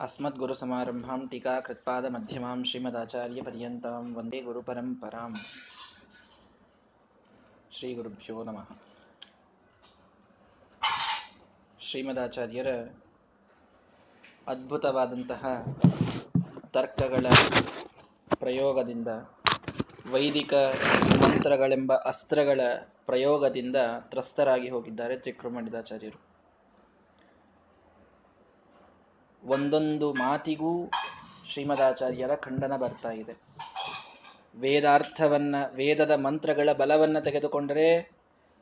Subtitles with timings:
[0.00, 5.30] अस्मद्गुरुसमारम्भां टीकाकृत्पादमध्यमां श्रीमदाचार्यपर्यन्तां वन्दे गुरुपरम्परां
[7.72, 8.66] ಶ್ರೀಗುರುಭ್ಯೋ ನಮಃ
[11.80, 12.70] ಶ್ರೀಮದಾಚಾರ್ಯರ
[14.46, 15.42] ಅದ್ಭುತವಾದಂತಹ
[16.74, 17.26] ತರ್ಕಗಳ
[18.40, 19.08] ಪ್ರಯೋಗದಿಂದ
[20.12, 20.54] ವೈದಿಕ
[21.22, 22.60] ಮಂತ್ರಗಳೆಂಬ ಅಸ್ತ್ರಗಳ
[23.06, 23.76] ಪ್ರಯೋಗದಿಂದ
[24.10, 26.25] ತ್ರಸ್ತರಾಗಿ ಹೋಗಿದ್ದಾರೆ ತ್ರಿಕೃಮಣಿದಾಚಾರ್ಯರು
[29.47, 30.91] ಒಂದೊಂದು ಮಾತಿಗೂ
[31.45, 33.33] ಶ್ರೀಮದಾಚಾರ್ಯರ ಖಂಡನ ಬರ್ತಾ ಇದೆ.
[34.59, 38.11] ವೇದಾರ್ಥವನ್ನ, ವೇದದ ಮಂತ್ರಗಳ ಬಲವನ್ನ ತೆಗೆದುಕೊಂಡರೆ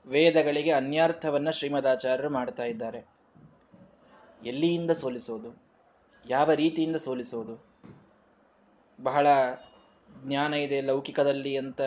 [0.08, 3.08] ವೇದಗಳಿಗೆ ಅನ್ಯಾರ್ಥವನ್ನ ಶ್ರೀಮದಾಚಾರ್ಯರು ಮಾಡ್ತಾ ಇದ್ದಾರೆ.
[4.46, 5.64] ಎಲ್ಲಿಯಿಂದ ಸೋಲಿಸೋದು?
[6.30, 7.66] ಯಾವ ರೀತಿಯಿಂದ ಸೋಲಿಸೋದು?
[9.04, 9.28] ಬಹಳ
[10.24, 11.82] ಜ್ಞಾನ ಇದೆ ಲೌಕಿಕದಲ್ಲಿ ಅಂತ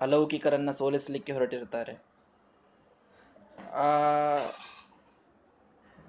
[0.00, 1.92] ಅಲೌಕಿಕರನ್ನ ಸೋಲಿಸಲಿಕ್ಕೆ ಹೊರಟಿರ್ತಾರೆ.
[3.72, 3.86] ಆ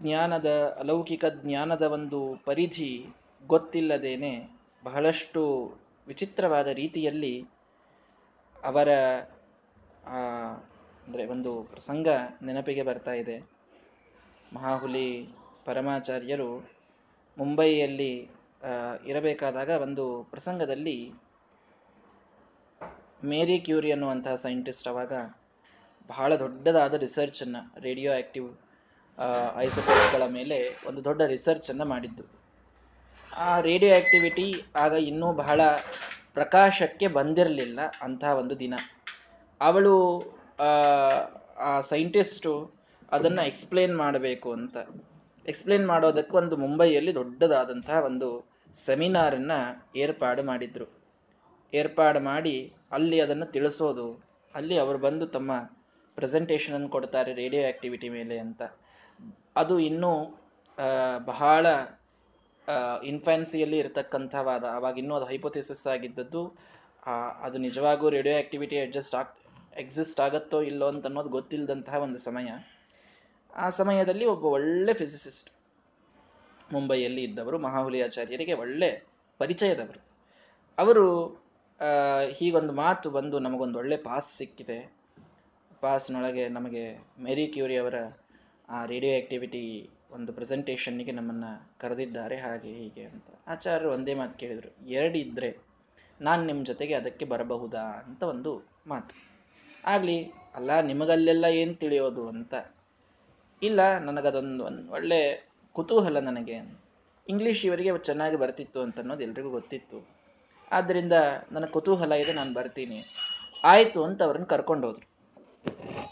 [0.04, 0.50] ಜ್ಞಾನದ,
[0.80, 2.92] ಅಲೌಕಿಕ ಜ್ಞಾನದ ಒಂದು ಪರಿಧಿ
[3.46, 4.32] ಗೊತ್ತಿಲ್ಲದೇನೆ
[4.84, 5.42] ಬಹಳಷ್ಟು
[6.08, 7.36] ವಿಚಿತ್ರವಾದ ರೀತಿಯಲ್ಲಿ
[8.64, 8.90] ಅವರ
[11.08, 12.08] ಅಂದರೆ ಒಂದು ಪ್ರಸಂಗ
[12.42, 13.38] ನೆನಪಿಗೆ ಬರ್ತಾ ಇದೆ.
[14.54, 15.08] ಮಹಾಹುಲಿ
[15.66, 16.50] ಪರಮಾಚಾರ್ಯರು
[17.38, 18.12] ಮುಂಬೈಯಲ್ಲಿ
[19.06, 20.98] ಇರಬೇಕಾದಾಗ ಒಂದು ಪ್ರಸಂಗದಲ್ಲಿ
[23.23, 25.14] ಮೇರಿ ಕ್ಯೂರಿ ಅನ್ನುವಂತಹ ಸೈಂಟಿಸ್ಟ್ ಅವಾಗ
[26.10, 28.50] ಬಹಳ ದೊಡ್ಡದಾದ ರಿಸರ್ಚನ್ನು, ರೇಡಿಯೋ ಆಕ್ಟಿವ್
[29.58, 32.23] ಐಸೋಟೋಪ್ಗಳ ಮೇಲೆ ಒಂದು ದೊಡ್ಡ ರಿಸರ್ಚ್ ಅನ್ನ ಮಾಡಿದ್ದು.
[33.47, 35.61] ಆ ರೇಡಿಯೋ ಆಕ್ಟಿವಿಟಿ ಆಗ ಇನ್ನೂ ಬಹಳ
[36.33, 38.73] ಪ್ರಕಾಶಕ್ಕೆ ಬಂದಿರಲಿಲ್ಲ ಅಂತಹ ಒಂದು ದಿನ.
[39.61, 39.95] ಅವಳು,
[41.59, 42.53] ಆ ಸೈಂಟಿಸ್ಟು
[43.11, 44.78] ಅದನ್ನ ಎಕ್ಸ್ಪ್ಲೇನ್ ಮಾಡಬೇಕು ಅಂತ.
[45.45, 48.30] ಎಕ್ಸ್ಪ್ಲೇನ್ ಮಾಡೋದಕ್ಕೆ ಒಂದು ಮುಂಬೈಯಲ್ಲಿ ದೊಡ್ಡದಾದಂತಹ ಒಂದು
[48.75, 49.59] ಸೆಮಿನಾರನ್ನು
[50.00, 50.88] ಏರ್ಪಾಡು ಮಾಡಿದ್ರು.
[51.73, 52.55] ಏರ್ಪಾಡು ಮಾಡಿ
[52.92, 54.08] ಅಲ್ಲಿ ಅದನ್ನು ತಿಳಿಸೋದು,
[54.53, 55.52] ಅಲ್ಲಿ ಅವರು ಬಂದು ತಮ್ಮ
[56.17, 58.61] ಪ್ರೆಸೆಂಟೇಷನ್ ಅನ್ನು ಕೊಡ್ತಾರೆ ರೇಡಿಯೋ ಆಕ್ಟಿವಿಟಿ ಮೇಲೆ ಅಂತ.
[59.56, 60.14] ಅದು ಇನ್ನೂ
[61.32, 61.66] ಬಹಳ
[63.04, 66.44] ಇನ್ಫ್ಯಾನ್ಸಿಯಲ್ಲಿ ಇರತಕ್ಕಂಥವಾದ, ಅವಾಗ ಇನ್ನೂ ಅದು ಹೈಪೋಥಿಸಿಸ್ ಆಗಿದ್ದದ್ದು
[67.44, 69.33] ಅದು ನಿಜವಾಗೂ ರೇಡಿಯೋ ಆಕ್ಟಿವಿಟಿ ಅಡ್ಜಸ್ಟ್ ಆಗ್
[69.77, 72.50] ಎಕ್ಸಿಸ್ಟ್ ಆಗತ್ತೋ ಇಲ್ಲೋ ಅಂತ ಅನ್ನೋದು ಗೊತ್ತಿಲ್ಲದಂತಹ ಒಂದು ಸಮಯ.
[73.54, 75.50] ಆ ಸಮಯದಲ್ಲಿ ಒಬ್ಬ ಒಳ್ಳೆ ಫಿಸಿಸಿಸ್ಟ್
[76.73, 78.89] ಮುಂಬೈಯಲ್ಲಿ ಇದ್ದವರು, ಮಹಾಹುಲಿ ಆಚಾರ್ಯರಿಗೆ ಒಳ್ಳೆ
[79.39, 80.02] ಪರಿಚಯದವರು.
[80.77, 81.06] ಅವರು
[82.32, 84.80] ಹೀಗೊಂದು ಮಾತು ಬಂದು ನಮಗೊಂದು ಒಳ್ಳೆ ಪಾಸ್ ಸಿಕ್ಕಿದೆ.
[85.82, 86.83] ಪಾಸ್ನೊಳಗೆ ನಮಗೆ
[87.23, 87.95] ಮೇರಿ ಕ್ಯೂರಿ ಅವರ
[88.70, 93.24] ಆ ರೇಡಿಯೋ ಆಕ್ಟಿವಿಟಿ ಒಂದು ಪ್ರೆಸೆಂಟೇಷನ್ನಿಗೆ ನಮ್ಮನ್ನು ಕರೆದಿದ್ದಾರೆ, ಹಾಗೆ ಹೀಗೆ ಅಂತ.
[93.48, 95.58] ಆಚಾರ್ಯರು ಒಂದೇ ಮಾತು ಕೇಳಿದರು ಎರಡಿದ್ರೆ
[96.22, 99.16] ನಾನು ನಿಮ್ಮ ಜೊತೆಗೆ ಅದಕ್ಕೆ ಬರಬಹುದಾ ಅಂತ ಒಂದು ಮಾತು.
[99.86, 100.24] ಆಗಲಿ,
[100.56, 102.54] ಅಲ್ಲ, ನಿಮಗಲ್ಲೆಲ್ಲ ಏನು ತಿಳಿಯೋದು ಅಂತ?
[103.62, 106.84] ಇಲ್ಲ, ನನಗದೊಂದು ಒಂದು ಒಳ್ಳೆ ಕುತೂಹಲ ನನಗೆ.
[107.30, 110.08] ಇಂಗ್ಲೀಷ್ ಇವರಿಗೆ ಚೆನ್ನಾಗಿ ಬರ್ತಿತ್ತು ಅಂತ ಅನ್ನೋದು ಎಲ್ರಿಗೂ ಗೊತ್ತಿತ್ತು.
[110.72, 111.14] ಆದ್ದರಿಂದ
[111.52, 113.04] ನನ್ನ ಕುತೂಹಲ ಇದೆ, ನಾನು ಬರ್ತೀನಿ.
[113.64, 115.14] ಆಯಿತು ಅಂತ ಅವ್ರನ್ನ ಕರ್ಕೊಂಡು ಹೋದರು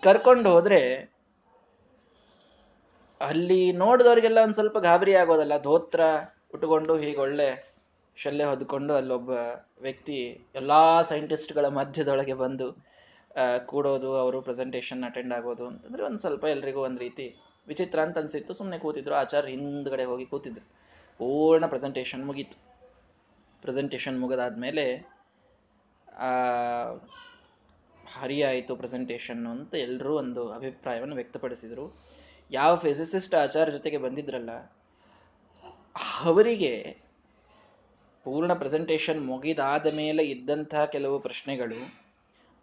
[0.03, 1.10] ಕರ್ಕೊಂಡು ಹೋದ್ರೆ
[3.27, 5.55] ಅಲ್ಲಿ ನೋಡಿದವ್ರಿಗೆಲ್ಲ ಒಂದು ಸ್ವಲ್ಪ ಗಾಬರಿ ಆಗೋದಲ್ಲ.
[5.61, 6.01] ಧೋತ್ರ
[6.53, 7.47] ಉಟ್ಕೊಂಡು ಹೀಗೆ ಒಳ್ಳೆ
[8.17, 9.29] ಶಲ್ಯ ಹೊದ್ಕೊಂಡು ಅಲ್ಲೊಬ್ಬ
[9.81, 10.17] ವ್ಯಕ್ತಿ
[10.55, 12.67] ಎಲ್ಲಾ ಸೈಂಟಿಸ್ಟ್ಗಳ ಮಧ್ಯದೊಳಗೆ ಬಂದು
[13.65, 17.25] ಕೂಡೋದು, ಅವರು ಪ್ರೆಸೆಂಟೇಷನ್ ಅಟೆಂಡ್ ಆಗೋದು ಅಂತಂದ್ರೆ ಒಂದು ಸ್ವಲ್ಪ ಎಲ್ರಿಗೂ ಒಂದು ರೀತಿ
[17.67, 18.53] ವಿಚಿತ್ರ ಅಂತ ಅನ್ಸಿತ್ತು.
[18.53, 19.13] ಸುಮ್ಮನೆ ಕೂತಿದ್ರು.
[19.15, 20.65] ಆಚಾರ್ಯ ಹಿಂದ್ಗಡೆ ಹೋಗಿ ಕೂತಿದ್ರು.
[21.19, 22.57] ಪೂರ್ಣ ಪ್ರೆಸೆಂಟೇಷನ್ ಮುಗೀತು.
[23.63, 24.85] ಪ್ರೆಸೆಂಟೇಷನ್ ಮುಗಿದಾದ್ಮೇಲೆ
[28.15, 31.85] ಹರಿಯಾಯಿತು ಪ್ರೆಸೆಂಟೇಷನ್ ಅಂತ ಎಲ್ಲರೂ ಒಂದು ಅಭಿಪ್ರಾಯವನ್ನು ವ್ಯಕ್ತಪಡಿಸಿದರು.
[32.51, 34.51] ಯಾವ ಫಿಸಿಸಿಸ್ಟ್ ಆಚಾರ ಜೊತೆಗೆ ಬಂದಿದ್ರಲ್ಲ,
[36.23, 36.73] ಅವರಿಗೆ
[38.25, 41.79] ಪೂರ್ಣ ಪ್ರೆಸೆಂಟೇಷನ್ ಮುಗಿದಾದ ಮೇಲೆ ಇದ್ದಂತಹ ಕೆಲವು ಪ್ರಶ್ನೆಗಳು,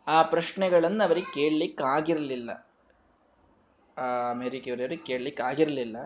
[0.06, 2.50] ಆ ಪ್ರಶ್ನೆಗಳನ್ನು ಅವರಿಗೆ ಕೇಳಲಿಕ್ಕೆ ಆಗಿರಲಿಲ್ಲ
[3.96, 5.96] ಆ ಅಮೇರಿಕೆಯವರಿಗೆ ಕೇಳಲಿಕ್ಕೆ ಆಗಿರಲಿಲ್ಲ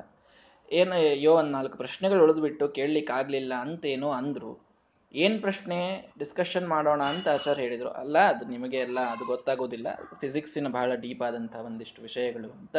[0.69, 4.53] ಏನು ಯೋ ಒಂದು ನಾಲ್ಕು ಪ್ರಶ್ನೆಗಳು ಉಳಿದ್ಬಿಟ್ಟು ಕೇಳಲಿಕ್ಕೆ ಆಗಲಿಲ್ಲ ಅಂತೇನೋ ಅಂದರು.
[5.15, 5.79] ಏನು ಪ್ರಶ್ನೆ
[6.19, 7.91] ಡಿಸ್ಕಷನ್ ಮಾಡೋಣ ಅಂತ ಆಚಾರ್ಯ ಹೇಳಿದರು.
[8.03, 9.89] ಅಲ್ಲ, ಅದು ನಿಮಗೆ ಎಲ್ಲ ಅದು ಗೊತ್ತಾಗೋದಿಲ್ಲ.
[10.21, 12.77] ಫಿಸಿಕ್ಸಿನ ಬಹಳ ಡೀಪ್ ಆದಂಥ ಒಂದಿಷ್ಟು ವಿಷಯಗಳು ಅಂತ.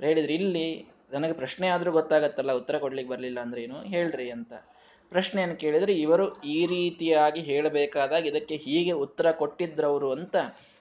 [0.00, 0.66] ಹೇಳಿದ್ರಿ, ಇಲ್ಲಿ
[1.12, 3.82] ನನಗೆ ಪ್ರಶ್ನೆ ಆದರೂ ಗೊತ್ತಾಗತ್ತಲ್ಲ, ಉತ್ತರ ಕೊಡ್ಲಿಕ್ಕೆ ಬರಲಿಲ್ಲ ಅಂದ್ರೆ ಏನು?
[3.82, 4.52] ಹೇಳ್ರಿ ಅಂತ.
[5.12, 10.36] ಪ್ರಶ್ನೆಯನ್ನು ಕೇಳಿದ್ರೆ, ಇವರು ಈ ರೀತಿಯಾಗಿ ಹೇಳಬೇಕಾದಾಗ ಇದಕ್ಕೆ ಹೀಗೆ ಉತ್ತರ ಕೊಟ್ಟಿದ್ರವರು ಅಂತ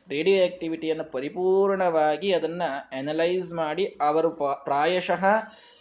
[0.09, 4.29] ರೇಡಿಯೋ ಆಕ್ಟಿವಿಟಿಯನ್ನು ಪರಿಪೂರ್ಣವಾಗಿ ಅದನ್ನ ಅನಲೈಸ್ ಮಾಡಿ ಅವರು
[4.63, 5.23] ಪ್ರಾಯಶಃ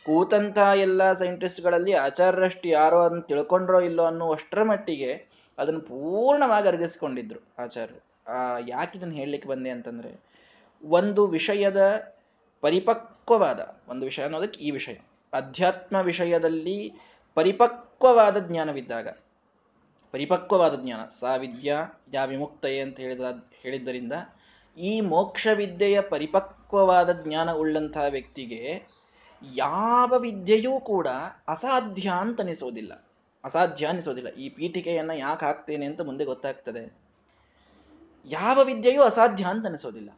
[0.07, 5.11] ಕೂತಂತಹ ಎಲ್ಲ ಸೈಂಟಿಸ್ಟ್ಗಳಲ್ಲಿ ಆಚಾರ್ಯರಷ್ಟು ಯಾರೋ ಅದನ್ನು ತಿಳ್ಕೊಂಡ್ರೋ ಇಲ್ಲೋ ಅನ್ನುವಷ್ಟರ ಮಟ್ಟಿಗೆ
[5.59, 8.01] ಅದನ್ನು ಪೂರ್ಣವಾಗಿ ಅರಗಿಸ್ಕೊಂಡಿದ್ರು ಆಚಾರ್ಯರು.
[8.69, 10.11] ಯಾಕೆ ಇದನ್ನು ಹೇಳಲಿಕ್ಕೆ ಬಂದೆ ಅಂತಂದರೆ,
[10.83, 11.81] ಒಂದು ವಿಷಯದ
[13.29, 14.95] ಪರಿಪಕ್ವವಾದ ಒಂದು ವಿಷಯ ಅನ್ನೋದಕ್ಕೆ ಈ ವಿಷಯ.
[15.33, 16.93] ಅಧ್ಯಾತ್ಮ ವಿಷಯದಲ್ಲಿ
[17.35, 19.09] ಪರಿಪಕ್ವವಾದ ಜ್ಞಾನವಿದ್ದಾಗ,
[20.13, 23.21] ಪರಿಪಕ್ವವಾದ ಜ್ಞಾನ, ಸಾ ವಿದ್ಯಾ ಯಾ ವಿಮುಕ್ತಯೇ ಅಂತ ಹೇಳಿದ
[23.63, 24.13] ಹೇಳಿದ್ದರಿಂದ
[24.79, 28.89] ಈ ಮೋಕ್ಷ ವಿದ್ಯೆಯ ಪರಿಪಕ್ವವಾದ ಜ್ಞಾನ ಉಳ್ಳಂತಹ ವ್ಯಕ್ತಿಗೆ
[29.55, 31.09] ಯಾವ ವಿದ್ಯೆಯೂ ಕೂಡ
[31.49, 33.09] ಅಸಾಧ್ಯ ಅಂತ ಅನಿಸೋದಿಲ್ಲ.
[33.45, 34.29] ಅಸಾಧ್ಯ ಅನಿಸೋದಿಲ್ಲ.
[34.29, 36.99] ಈ ಪೀಠಿಕೆಯನ್ನ ಯಾಕೆ ಹಾಕ್ತೇನೆ ಅಂತ ಮುಂದೆ ಗೊತ್ತಾಗ್ತದೆ.
[38.25, 40.11] ಯಾವ ವಿದ್ಯೆಯೂ ಅಸಾಧ್ಯ ಅಂತ ಅನಿಸೋದಿಲ್ಲ.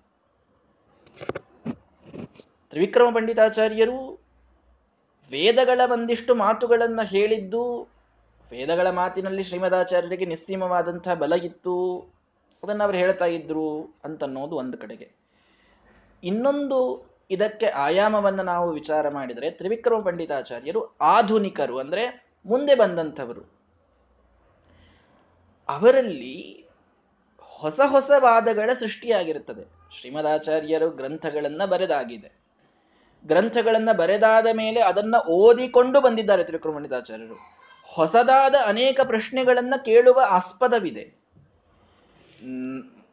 [2.71, 4.21] ತ್ರಿವಿಕ್ರಮ ಪಂಡಿತಾಚಾರ್ಯರು
[5.31, 7.83] ವೇದಗಳ ಒಂದಿಷ್ಟು ಮಾತುಗಳನ್ನು ಹೇಳಿದ್ದು,
[8.51, 11.99] ವೇದಗಳ ಮಾತಿನಲ್ಲಿ ಶ್ರೀಮದಾಚಾರ್ಯರಿಗೆ ನಿಸ್ಸೀಮವಾದಂತಹ ಬಲ ಇತ್ತು.
[12.63, 15.11] ಅದನ್ನು ಅವರು ಹೇಳ್ತಾ ಇದ್ರು ಅಂತನ್ನೋದು ಒಂದು ಕಡೆಗೆ.
[16.25, 23.43] ಇನ್ನೊಂದು ಇದಕ್ಕೆ ಆಯಾಮವನ್ನು ನಾವು ವಿಚಾರ ಮಾಡಿದರೆ ತ್ರಿವಿಕ್ರಮ ಪಂಡಿತಾಚಾರ್ಯರು ಆಧುನಿಕರು ಅಂದರೆ ಮುಂದೆ ಬಂದಂಥವರು.
[25.69, 26.67] ಅವರಲ್ಲಿ
[27.41, 29.65] ಹೊಸ ಹೊಸ ವಾದಗಳ ಸೃಷ್ಟಿಯಾಗಿರುತ್ತದೆ.
[30.01, 32.40] ಶ್ರೀಮದಾಚಾರ್ಯರು ಗ್ರಂಥಗಳನ್ನು ಬರೆದಾಗಿದೆ.
[33.27, 37.35] ಗ್ರಂಥಗಳನ್ನ ಬರೆದಾದ ಮೇಲೆ ಅದನ್ನ ಓದಿಕೊಂಡು ಬಂದಿದ್ದಾರೆ ತ್ರಿಕುರುಮಣಿತಾಚಾರ್ಯರು
[37.87, 41.05] ಹೊಸದಾದ ಅನೇಕ ಪ್ರಶ್ನೆಗಳನ್ನ ಕೇಳುವ ಆಸ್ಪದವಿದೆ.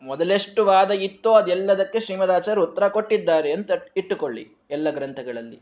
[0.01, 5.59] ಮೊದಲೆಷ್ಟು ವಾದ ಇತ್ತೋ ಅದೆಲ್ಲದಕ್ಕೆ ಶ್ರೀಮದಾಚಾರ್ಯ ಉತ್ತರ ಕೊಟ್ಟಿದ್ದಾರೆ ಅಂತ ಇಟ್ಟುಕೊಳ್ಳಿ ಎಲ್ಲ ಗ್ರಂಥಗಳಲ್ಲಿ.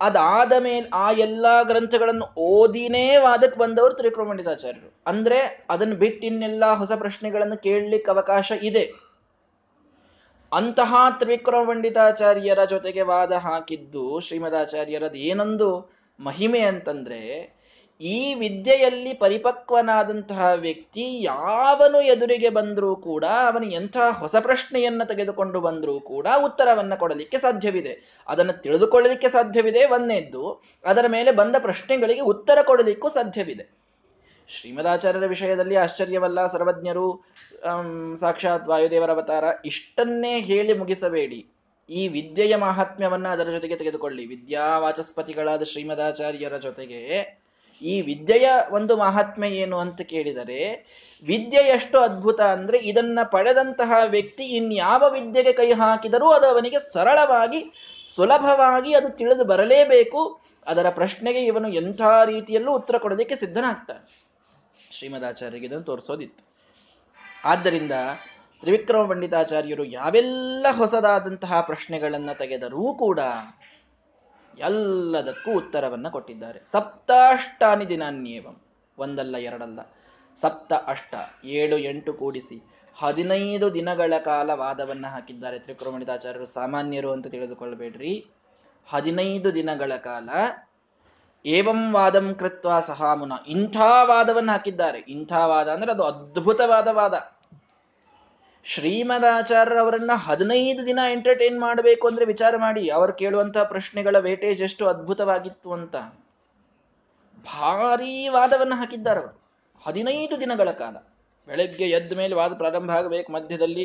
[0.00, 8.10] ಅದಾದ ಮೇಲೆ ಆ ಎಲ್ಲಾ ಗ್ರಂಥಗಳನ್ನು ಓದಿನೇ ವಾದಕ್ಕೆ ಬಂದವರು ತ್ರಿಕುರುಮಂಡಿತಾಚಾರ್ಯರು ಅಂದ್ರೆ ಅದನ್ನು ಬಿಟ್ಟಿನ್ನೆಲ್ಲ ಹೊಸ ಪ್ರಶ್ನೆಗಳನ್ನು ಕೇಳಲಿಕ್ಕೆ
[8.10, 9.05] ಅವಕಾಶ ಇದೆ.
[10.56, 17.20] ಅಂತಹ ತ್ರಿವಿಕ್ರಮ ಪಂಡಿತಾಚಾರ್ಯರ ಜೊತೆಗೆ ವಾದ ಹಾಕಿದ್ದು ಶ್ರೀಮದಾಚಾರ್ಯರದು ಏನೊಂದು ಮಹಿಮೆ ಅಂತಂದ್ರೆ,
[18.00, 26.26] ಈ ವಿದ್ಯೆಯಲ್ಲಿ ಪರಿಪಕ್ವನಾದಂತಹ ವ್ಯಕ್ತಿ ಯಾವನು ಎದುರಿಗೆ ಬಂದರೂ ಕೂಡ, ಅವನು ಎಂಥ ಹೊಸ ಪ್ರಶ್ನೆಯನ್ನ ತೆಗೆದುಕೊಂಡು ಬಂದರೂ ಕೂಡ
[26.44, 28.24] ಉತ್ತರವನ್ನು ಕೊಡಲಿಕ್ಕೆ ಸಾಧ್ಯವಿದೆ.
[28.28, 33.85] ಅದನ್ನು ತಿಳಿದುಕೊಳ್ಳಲಿಕ್ಕೆ ಸಾಧ್ಯವಿದೆ, ಒಂದೇದ್ದು, ಅದರ ಮೇಲೆ ಬಂದ ಪ್ರಶ್ನೆಗಳಿಗೆ ಉತ್ತರ ಕೊಡಲಿಕ್ಕೂ ಸಾಧ್ಯವಿದೆ.
[34.48, 37.06] ಶ್ರೀಮದಾಚಾರ್ಯರ ವಿಷಯದಲ್ಲಿ ಆಶ್ಚರ್ಯವಲ್ಲ, ಸರ್ವಜ್ಞರು
[38.20, 39.44] ಸಾಕ್ಷಾತ್ ವಾಯುದೇವರ ಅವತಾರ.
[39.64, 41.46] ಇಷ್ಟನ್ನೇ ಹೇಳಿ ಮುಗಿಸಬೇಡಿ.
[41.90, 44.26] ಈ ವಿದ್ಯೆಯ ಮಹಾತ್ಮ್ಯವನ್ನ ಅದರ ಜೊತೆಗೆ ತೆಗೆದುಕೊಳ್ಳಿ.
[44.26, 47.02] ವಿದ್ಯಾವಾಚಸ್ಪತಿಗಳಾದ ಶ್ರೀಮದಾಚಾರ್ಯರ ಜೊತೆಗೆ
[47.82, 50.60] ಈ ವಿದ್ಯೆಯ ಒಂದು ಮಹಾತ್ಮೆ ಏನು ಅಂತ ಕೇಳಿದರೆ,
[51.22, 57.60] ವಿದ್ಯೆ ಎಷ್ಟು ಅದ್ಭುತ ಅಂದ್ರೆ ಇದನ್ನ ಪಡೆದಂತಹ ವ್ಯಕ್ತಿ ಇನ್ಯಾವ ವಿದ್ಯೆಗೆ ಕೈ ಹಾಕಿದರೂ ಅದು ಅವನಿಗೆ ಸರಳವಾಗಿ,
[58.14, 60.40] ಸುಲಭವಾಗಿ ಅದು ತಿಳಿದು ಬರಲೇಬೇಕು.
[60.66, 64.25] ಅದರ ಪ್ರಶ್ನೆಗೆ ಇವನು ಎಂಥ ರೀತಿಯಲ್ಲೂ ಉತ್ತರ ಕೊಡೋದಕ್ಕೆ ಸಿದ್ಧನಾಗ್ತಾನೆ.
[64.96, 66.42] ಶ್ರೀಮದಾಚಾರ್ಯರಿಗೆ ಇದನ್ನು ತೋರಿಸೋದಿತ್ತು.
[67.44, 67.94] ಆದ್ದರಿಂದ
[68.62, 73.20] ತ್ರಿವಿಕ್ರಮ ಪಂಡಿತಾಚಾರ್ಯರು ಯಾವೆಲ್ಲ ಹೊಸದಾದಂತಹ ಪ್ರಶ್ನೆಗಳನ್ನು ತೆಗೆದರೂ ಕೂಡ
[74.58, 76.58] ಎಲ್ಲದಕ್ಕೂ ಉತ್ತರವನ್ನು ಕೊಟ್ಟಿದ್ದಾರೆ.
[76.72, 78.56] ಸಪ್ತಾಷ್ಟಾನಿ ದಿನಾನ್ಯೇವಂ.
[78.98, 79.80] ಒಂದಲ್ಲ, ಎರಡಲ್ಲ.
[80.38, 81.14] ಸಪ್ತ, ಅಷ್ಟ,
[81.58, 82.56] ಏಳು, ಎಂಟು ಕೂಡಿಸಿ
[82.96, 88.12] ಹದಿನೈದು ದಿನಗಳ ಕಾಲ ವಾದವನ್ನು ಹಾಕಿದ್ದಾರೆ ತ್ರಿಕ್ರಮಣಿತಾಚಾರ್ಯರು ಸಾಮಾನ್ಯರು ಅಂತ ತಿಳಿದುಕೊಳ್ಬೇಡ್ರಿ
[88.88, 90.28] ಹದಿನೈದು ದಿನಗಳ ಕಾಲ
[91.46, 94.98] ಏವಂ ವಾದಂ ಕೃತ್ವ ಸಹಾಮುನ ಇಂಥ ವಾದವನ್ನು ಹಾಕಿದ್ದಾರೆ.
[94.98, 97.32] ಇಂಥ ವಾದ ಅಂದ್ರೆ ಅದು ಅದ್ಭುತವಾದ ವಾದ.
[98.64, 102.88] ಶ್ರೀಮದಾಚಾರ್ಯರವರನ್ನ ಹದಿನೈದು ದಿನ ಎಂಟರ್ಟೈನ್ ಮಾಡಬೇಕು ಅಂದ್ರೆ ವಿಚಾರ ಮಾಡಿ.
[102.88, 105.96] ಅವರು ಕೇಳುವಂತಹ ಪ್ರಶ್ನೆಗಳ ವೇಟೇಜ್ ಎಷ್ಟು ಅದ್ಭುತವಾಗಿತ್ತು ಅಂತ.
[107.44, 109.40] ಭಾರೀ ವಾದವನ್ನು ಹಾಕಿದ್ದಾರೆ ಅವರು.
[109.86, 110.96] ಹದಿನೈದು ದಿನಗಳ ಕಾಲ.
[111.46, 113.32] ಬೆಳಗ್ಗೆ ಎದ್ದ ಮೇಲೆ ವಾದ ಪ್ರಾರಂಭ ಆಗಬೇಕು.
[113.32, 113.84] ಮಧ್ಯದಲ್ಲಿ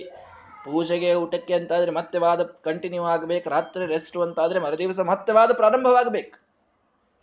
[0.66, 3.50] ಪೂಜೆಗೆ, ಊಟಕ್ಕೆ ಅಂತಾದ್ರೆ ಮತ್ತೆ ವಾದ ಕಂಟಿನ್ಯೂ ಆಗಬೇಕು.
[3.50, 6.41] ರಾತ್ರಿ ರೆಸ್ಟ್ ಅಂತಾದ್ರೆ ಮರುದಿವಸ ಮತ್ತೆ ವಾದ ಪ್ರಾರಂಭವಾಗಬೇಕು.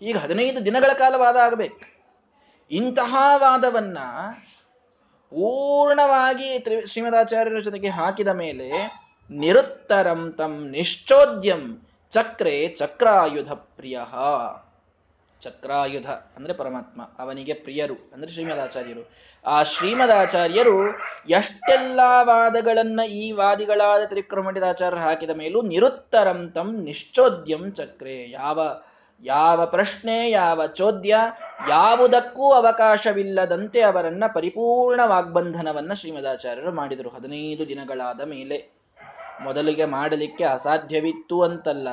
[0.03, 1.81] ಈಗ ಹದಿನೈದು ದಿನಗಳ ಕಾಲ ವಾದ ಆಗಬೇಕು
[2.71, 3.99] ಇಂತಹ ವಾದವನ್ನ
[5.31, 8.69] ಪೂರ್ಣವಾಗಿ ತ್ರಿ ಶ್ರೀಮದಾಚಾರ್ಯರ ಜೊತೆಗೆ ಹಾಕಿದ ಮೇಲೆ
[9.31, 13.99] ನಿರುತ್ತರಂ ತಂ ನಿಶ್ಚೋದ್ಯಂ ಚಕ್ರೆ ಚಕ್ರಾಯುಧ ಪ್ರಿಯ.
[15.41, 19.11] ಚಕ್ರಾಯುಧ ಅಂದ್ರೆ ಪರಮಾತ್ಮ, ಅವನಿಗೆ ಪ್ರಿಯರು ಅಂದ್ರೆ ಶ್ರೀಮದಾಚಾರ್ಯರು.
[19.47, 20.79] ಆ ಶ್ರೀಮದಾಚಾರ್ಯರು
[21.29, 28.31] ಎಷ್ಟೆಲ್ಲ ವಾದಗಳನ್ನ ಈ ವಾದಿಗಳಾದ ತ್ರಿಕ್ರಮಂಡಿದಾಚಾರ್ಯರು ಹಾಕಿದ ಮೇಲೂ ನಿರುತ್ತರಂ ತಂ ನಿಶ್ಚೋದ್ಯಂ ಚಕ್ರೆ.
[28.31, 28.69] ಯಾವ
[29.23, 31.17] ಯಾವ ಪ್ರಶ್ನೆ, ಯಾವ ಚೋದ್ಯ,
[31.69, 37.09] ಯಾವುದಕ್ಕೂ ಅವಕಾಶವಿಲ್ಲದಂತೆ ಅವರನ್ನ ಪರಿಪೂರ್ಣ ವಾಗ್ಬಂಧನವನ್ನ ಶ್ರೀಮದಾಚಾರ್ಯರು ಮಾಡಿದರು.
[37.09, 38.79] ಹದಿನೈದು ದಿನಗಳಾದ ಮೇಲೆ.
[39.43, 41.89] ಮೊದಲಿಗೆ ಮಾಡಲಿಕ್ಕೆ ಅಸಾಧ್ಯವಿತ್ತು ಅಂತಲ್ಲ,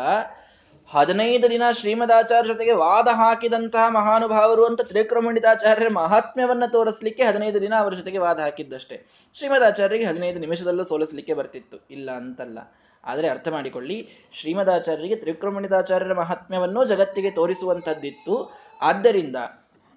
[0.92, 8.18] ಹದಿನೈದು ದಿನ ಶ್ರೀಮದಾಚಾರ್ಯ ಜೊತೆಗೆ ವಾದ ಹಾಕಿದಂತಹ ಮಹಾನುಭಾವರು ಅಂತ ತ್ರಿಕ್ರಮಣಿತಾಚಾರ್ಯರ ಮಹಾತ್ಮ್ಯವನ್ನ ತೋರಿಸಲಿಕ್ಕೆ ಹದಿನೈದು ದಿನ ಅವರ ಜೊತೆಗೆ
[8.18, 9.06] ವಾದ ಹಾಕಿದ್ದಷ್ಟೇ.
[9.34, 11.78] ಶ್ರೀಮದಾಚಾರ್ಯರಿಗೆ ಹದಿನೈದು ನಿಮಿಷದಲ್ಲೂ ಸೋಲಿಸಲಿಕ್ಕೆ ಬರ್ತಿತ್ತು.
[11.92, 12.60] ಇಲ್ಲ ಅಂತಲ್ಲ.
[13.06, 18.52] ಆದರೆ ಅರ್ಥ ಮಾಡಿಕೊಳ್ಳಿ, ಶ್ರೀಮದಾಚಾರ್ಯರಿಗೆ ತ್ರಿವಿಕ್ರಮಣಿದಾಚಾರ್ಯರ ಮಹಾತ್ಮ್ಯವನ್ನು ಜಗತ್ತಿಗೆ ತೋರಿಸುವಂಥದ್ದಿತ್ತು.
[18.82, 19.36] ಆದ್ದರಿಂದ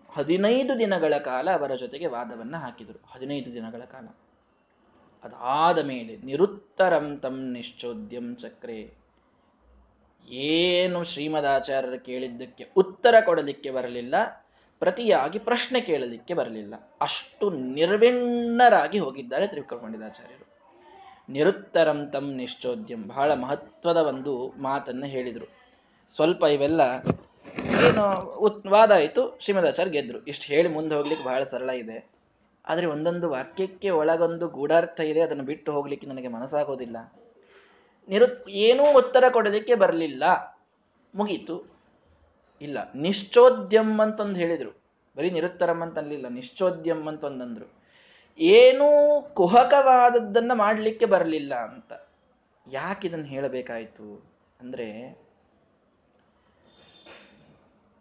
[0.08, 3.00] ಹದಿನೈದು ದಿನಗಳ ಕಾಲ ಅವರ ಜೊತೆಗೆ ವಾದವನ್ನ ಹಾಕಿದರು.
[3.14, 4.06] ಹದಿನೈದು ದಿನಗಳ ಕಾಲ.
[5.24, 8.80] ಅದಾದ ಮೇಲೆ ನಿರುತ್ತರಂ ತಂ ನಿಶ್ಚೋದ್ಯಂ ಚಕ್ರೆ.
[10.28, 14.14] ಏನು ಶ್ರೀಮದಾಚಾರ್ಯರು ಕೇಳಿದ್ದಕ್ಕೆ ಉತ್ತರ ಕೊಡಲಿಕ್ಕೆ ಬರಲಿಲ್ಲ,
[14.78, 16.74] ಪ್ರತಿಯಾಗಿ ಪ್ರಶ್ನೆ ಕೇಳಲಿಕ್ಕೆ ಬರಲಿಲ್ಲ.
[17.00, 20.47] ಅಷ್ಟು ನಿರ್ವಿಣ್ಣರಾಗಿ ಹೋಗಿದ್ದಾರೆ ತ್ರಿವಿಕ್ರಮಣಿತಾಚಾರ್ಯರು
[21.28, 23.08] ನಿರುತ್ತರಂ ತಂ ನಿಶ್ಚೋದ್ಯಂ.
[23.08, 25.46] ಬಹಳ ಮಹತ್ವದ ಒಂದು ಮಾತನ್ನ ಹೇಳಿದರು.
[26.08, 26.80] ಸ್ವಲ್ಪ ಇವೆಲ್ಲ
[27.64, 30.24] ಏನು ವಾದ ಆಯಿತು, ಶ್ರೀಮದಾಚಾರ್ಯ ಗೆದ್ರು.
[30.24, 32.10] ಇಷ್ಟು ಹೇಳಿ ಮುಂದೆ ಹೋಗ್ಲಿಕ್ಕೆ ಬಹಳ ಸರಳ ಇದೆ.
[32.66, 37.12] ಆದರೆ ಒಂದೊಂದು ವಾಕ್ಯಕ್ಕೆ ಒಳಗೊಂದು ಗೂಢಾರ್ಥ ಇದೆ, ಅದನ್ನು ಬಿಟ್ಟು ಹೋಗ್ಲಿಕ್ಕೆ ನನಗೆ ಮನಸ್ಸಾಗೋದಿಲ್ಲ.
[38.08, 40.24] ನಿರು ಏನೂ ಉತ್ತರ ಕೊಡೋದಕ್ಕೆ ಬರಲಿಲ್ಲ.
[41.14, 41.78] ಮುಗೀತು.
[42.62, 42.78] ಇಲ್ಲ.
[42.94, 44.78] ನಿಶ್ಚೋದ್ಯಂ ಅಂತಂದು ಹೇಳಿದರು.
[45.16, 47.77] ಬರೀ ನಿರುತ್ತರಂ ಅಂತ ಅನ್ಲಿಲ್ಲ ನಿಶ್ಚೋದ್ಯಂ ಅಂತ ಒಂದಂದ್ರು
[48.40, 48.86] ಏನೂ
[49.34, 51.92] ಕುಹಕವಾದದ್ದನ್ನು ಮಾಡಲಿಕ್ಕೆ ಬರಲಿಲ್ಲ ಅಂತ.
[52.72, 55.18] ಯಾಕೆ ಇದನ್ನು ಹೇಳಬೇಕಾಯಿತು ಅಂದ್ರೆ,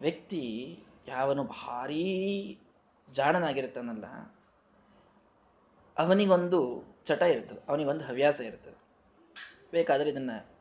[0.02, 0.78] ವ್ಯಕ್ತಿ
[1.08, 2.60] ಯಾವನು ಭಾರೀ
[3.12, 4.06] ಜಾಣನಾಗಿರ್ತಾನಲ್ಲ
[5.98, 8.78] ಅವನಿಗೊಂದು ಚಟ ಇರ್ತದೆ, ಅವನಿಗೊಂದು ಹವ್ಯಾಸ ಇರ್ತದೆ.
[9.72, 10.58] ಬೇಕಾದರೆ ಇದನ್ನು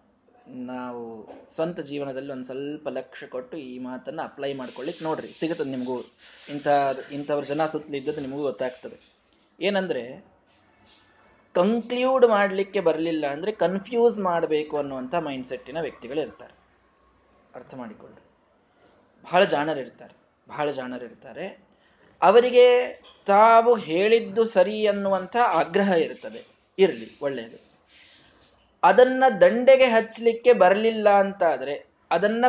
[0.48, 5.28] ನಾವು ಸ್ವಂತ ಜೀವನದಲ್ಲಿ ಒಂದು ಸ್ವಲ್ಪ ಲಕ್ಷ್ಯ ಕೊಟ್ಟು ಈ ಮಾತನ್ನು ಅಪ್ಲೈ ಮಾಡ್ಕೊಳ್ಳಿಕ್ಕೆ ನೋಡ್ರಿ.
[5.28, 6.00] ಸಿಗುತ್ತದೆ ನಿಮಗೂ.
[6.48, 6.68] ಇಂಥ
[7.12, 9.15] ಇಂಥವ್ರ ಜನ ಸುತ್ತಲಿದ್ದದ್ದು ನಿಮಗೂ ಗೊತ್ತಾಗ್ತದೆ.
[9.60, 10.24] ಏನಂದ್ರೆ
[11.54, 16.54] ಕನ್ಕ್ಲೂಡ್ ಮಾಡಲಿಕ್ಕೆ ಬರಲಿಲ್ಲ ಅಂದ್ರೆ ಕನ್ಫ್ಯೂಸ್ ಮಾಡಬೇಕು ಅನ್ನುವಂಥ ಮೈಂಡ್ ಸೆಟ್ಟಿನ ವ್ಯಕ್ತಿಗಳು ಇರ್ತಾರೆ.
[17.54, 18.20] ಅರ್ಥ ಮಾಡಿಕೊಳ್ಳಿ.
[19.24, 20.16] ಬಹಳ ಜಾಣರಿರ್ತಾರೆ
[20.48, 21.66] ಬಹಳ ಜಾಣರಿರ್ತಾರೆ
[22.22, 22.66] ಅವರಿಗೆ
[23.26, 26.46] ತಾವು ಹೇಳಿದ್ದು ಸರಿ ಅನ್ನುವಂಥ ಆಗ್ರಹ ಇರ್ತದೆ.
[26.78, 27.66] ಇರಲಿ ಒಳ್ಳೆಯದು
[28.82, 32.44] ಅದನ್ನ ದಂಡೆಗೆ ಹಚ್ಚಲಿಕ್ಕೆ ಬರಲಿಲ್ಲ ಅಂತ ಆದರೆ ಅದನ್ನ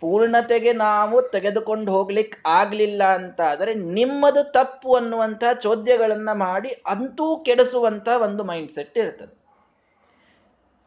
[0.00, 8.44] ಪೂರ್ಣತೆಗೆ ನಾವು ತೆಗೆದುಕೊಂಡು ಹೋಗ್ಲಿಕ್ಕೆ ಆಗ್ಲಿಲ್ಲ ಅಂತ ಆದರೆ ನಿಮ್ಮದು ತಪ್ಪು ಅನ್ನುವಂಥ ಚೋದ್ಯಗಳನ್ನ ಮಾಡಿ ಅಂತೂ ಕೆಡಿಸುವಂತ ಒಂದು
[8.44, 9.34] ಮೈಂಡ್ ಸೆಟ್ ಇರ್ತದೆ.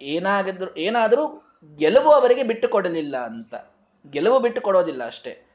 [0.02, 1.24] ಏನಾಗಿದ್ರು, ಏನಾದರೂ
[1.80, 3.56] ಗೆಲುವು ಅವರಿಗೆ ಬಿಟ್ಟು ಕೊಡಲಿಲ್ಲ ಅಂತ.
[4.10, 5.46] ಗೆಲುವು ಬಿಟ್ಟು ಕೊಡೋದಿಲ್ಲ ಅಷ್ಟೇ.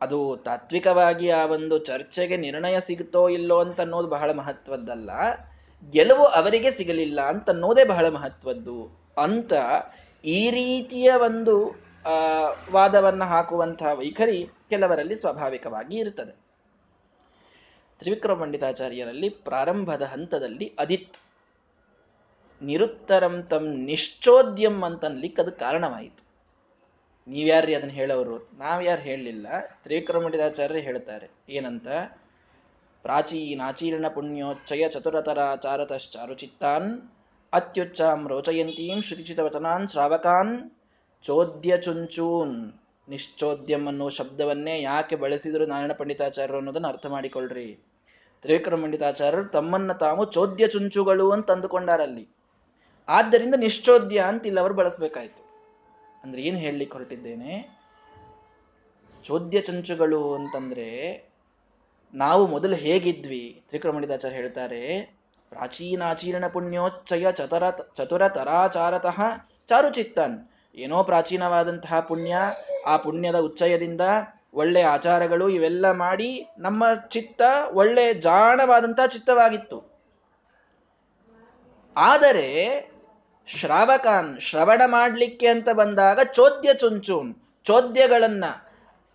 [0.00, 5.10] ಅದು ತಾತ್ವಿಕವಾಗಿ ಆ ಒಂದು ಚರ್ಚೆಗೆ ನಿರ್ಣಯ ಸಿಗುತ್ತೋ ಇಲ್ಲೋ ಅಂತ ಅನ್ನೋದು ಬಹಳ ಮಹತ್ವದ್ದಲ್ಲ.
[5.90, 8.78] ಗೆಲುವು ಅವರಿಗೆ ಸಿಗಲಿಲ್ಲ ಅಂತ ಅನ್ನೋದೇ ಬಹಳ ಮಹತ್ವದ್ದು
[9.18, 9.52] ಅಂತ
[10.24, 11.81] ಈ ರೀತಿಯ ಒಂದು
[12.72, 16.42] ವಾದವನ್ನ ಹಾಕುವಂತಹ ವೈಖರಿ ಕೆಲವರಲ್ಲಿ ಸ್ವಾಭಾವಿಕವಾಗಿ ಇರುತ್ತದೆ.
[18.00, 21.16] ತ್ರಿವಿಕ್ರಮ ಪಂಡಿತಾಚಾರ್ಯರಲ್ಲಿ ಪ್ರಾರಂಭದ ಹಂತದಲ್ಲಿ ಅದಿತ್,
[22.62, 26.24] ನಿರುತ್ತರಂ ತಂ ನಿಶ್ಚೋದ್ಯಂ ಅಂತನ್ಲಿಕ್ಕೆ ಅದು ಕಾರಣವಾಯಿತು.
[27.26, 28.54] ನೀವ್ಯಾರ್ರಿ ಅದನ್ನ ಹೇಳೋರು?
[28.58, 29.46] ನಾವ್ಯಾರು ಹೇಳಲಿಲ್ಲ.
[29.82, 31.88] ತ್ರಿವಿಕ್ರಮ ಪಂಡಿತಾಚಾರ್ಯರೇ ಹೇಳ್ತಾರೆ, ಏನಂತ?
[33.04, 37.02] ಪ್ರಾಚೀನಾಚೀರ್ಣ ಪುಣ್ಯೋಚ್ಚಯ ಚತುರತರಾಚಾರತಶ್ಚಾರುಚಿತ್ತಾನ್,
[37.52, 40.70] ಅತ್ಯುಚ್ಚಾಂ ರೋಚಯಂತೀಂ ವಚನಾನ್ ಶ್ರಾವಕಾನ್
[41.22, 42.72] ಚೋದ್ಯ ಚುಂಚೂನ್.
[43.08, 47.78] ನಿಶ್ಚೋದ್ಯಂ ಅನ್ನೋ ಶಬ್ದವನ್ನೇ ಯಾಕೆ ಬಳಸಿದ್ರು ನಾರಾಯಣ ಪಂಡಿತಾಚಾರ್ಯರು ಅನ್ನೋದನ್ನ ಅರ್ಥ ಮಾಡಿಕೊಳ್ಳ್ರಿ
[48.42, 52.28] ತ್ರಿವಿಕ್ರಮ ಪಂಡಿತಾಚಾರ್ಯರು ತಮ್ಮನ್ನ ತಾವು ಚೋದ್ಯ ಚುಂಚುಗಳು ಅಂತ ಅಂದುಕೊಂಡಾರಲ್ಲಿ.
[53.08, 55.42] ಆದ್ದರಿಂದ ನಿಶ್ಚೋದ್ಯ ಅಂತ ಇಲ್ಲಿ ಅವರು ಬಳಸಬೇಕಾಯ್ತು.
[56.22, 57.82] ಅಂದ್ರೆ ಏನು ಹೇಳಲಿಕ್ಕೆ ಹೊರಟಿದ್ದೇನೆ?
[59.24, 60.88] ಚೋದ್ಯ ಚುಂಚುಗಳು ಅಂತಂದ್ರೆ
[62.14, 63.62] ನಾವು ಮೊದಲು ಹೇಗಿದ್ವಿ?
[63.68, 65.14] ತ್ರಿಕ್ರಮಣಿತಾಚಾರ್ಯ ಹೇಳ್ತಾರೆ,
[65.50, 69.20] ಪ್ರಾಚೀನಾಚೀರ್ಣ ಪುಣ್ಯೋಚ್ಚಯ ಚತುರ ಚತುರ ತರಾಚಾರತಃ
[69.66, 70.51] ಚಾರುಚಿತ್ತನ್.
[70.74, 72.36] ಏನೋ ಪ್ರಾಚೀನವಾದಂತಹ ಪುಣ್ಯ,
[72.86, 74.00] ಆ ಪುಣ್ಯದ ಉಚ್ಚಯದಿಂದ
[74.54, 79.78] ಒಳ್ಳೆ ಆಚಾರಗಳು ಇವೆಲ್ಲ ಮಾಡಿ ನಮ್ಮ ಚಿತ್ತ ಒಳ್ಳೆ ಜಾಣವಾದಂತಹ ಚಿತ್ತವಾಗಿತ್ತು.
[81.96, 82.48] ಆದರೆ
[83.48, 87.30] ಶ್ರಾವಕಾನ್ ಶ್ರವಣ ಮಾಡಲಿಕ್ಕೆ ಅಂತ ಬಂದಾಗ ಚೋದ್ಯ ಚುಂಚೂನ್,
[87.64, 88.44] ಚೋದ್ಯಗಳನ್ನ,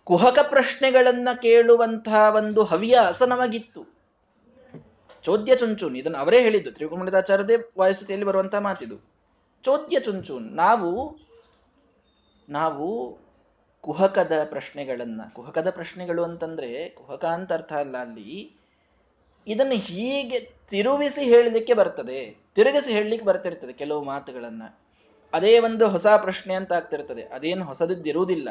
[0.04, 3.82] ಕುಹಕ ಪ್ರಶ್ನೆಗಳನ್ನ ಕೇಳುವಂತಹ ಒಂದು ಹವ್ಯಾಸ ನಮಗಿತ್ತು.
[5.24, 8.96] ಚೋದ್ಯ ಚುಂಚೂನ್, ಇದನ್ನು ಅವರೇ ಹೇಳಿದ್ದು ತ್ರಿಕುಮಣಿದಾಚಾರ್ಯದೇ ವಾಯುಸ್ಥಿತಿಯಲ್ಲಿ ಬರುವಂತಹ ಮಾತಿದು.
[9.64, 10.90] ಚೋದ್ಯ ಚುಂಚೂನ್, ನಾವು
[12.48, 13.18] ನಾವು
[13.82, 18.56] ಕುಹಕದ ಪ್ರಶ್ನೆಗಳನ್ನು, ಕುಹಕದ ಪ್ರಶ್ನೆಗಳು ಅಂತಂದರೆ, ಕುಹಕ ಅಂತ ಅರ್ಥ ಅಲ್ಲ ಅಲ್ಲಿ.
[19.46, 20.38] ಇದನ್ನು ಹೀಗೆ
[20.70, 24.78] ತಿರುವಿಸಿ ಹೇಳಲಿಕ್ಕೆ ಬರ್ತದೆ, ತಿರುಗಿಸಿ ಹೇಳಲಿಕ್ಕೆ ಬರ್ತಿರ್ತದೆ ಕೆಲವು ಮಾತುಗಳನ್ನು.
[25.32, 28.48] ಅದೇ ಒಂದು ಹೊಸ ಪ್ರಶ್ನೆ ಅಂತ ಆಗ್ತಿರ್ತದೆ, ಅದೇನು ಹೊಸದಿದ್ದಿರುವುದಿಲ್ಲ.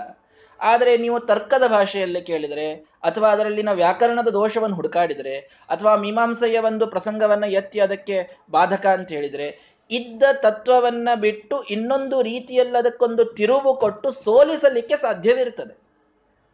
[0.62, 2.74] ಆದರೆ ನೀವು ತರ್ಕದ ಭಾಷೆಯಲ್ಲಿ ಕೇಳಿದರೆ,
[3.04, 5.36] ಅಥವಾ ಅದರಲ್ಲಿನ ವ್ಯಾಕರಣದ ದೋಷವನ್ನು ಹುಡುಕಾಡಿದರೆ,
[5.70, 13.26] ಅಥವಾ ಮೀಮಾಂಸೆಯ ಒಂದು ಪ್ರಸಂಗವನ್ನು ಎತ್ತಿ ಅದಕ್ಕೆ ಬಾಧಕ ಅಂತ ಹೇಳಿದರೆ ಇದ್ದ ತತ್ವವನ್ನ ಬಿಟ್ಟು ಇನ್ನೊಂದು ರೀತಿಯಲ್ಲಿ ಅದಕ್ಕೊಂದು
[13.26, 15.88] ತಿರುವು ಕೊಟ್ಟು ಸೋಲಿಸಲಿಕ್ಕೆ ಸಾಧ್ಯವಿರುತ್ತದೆ.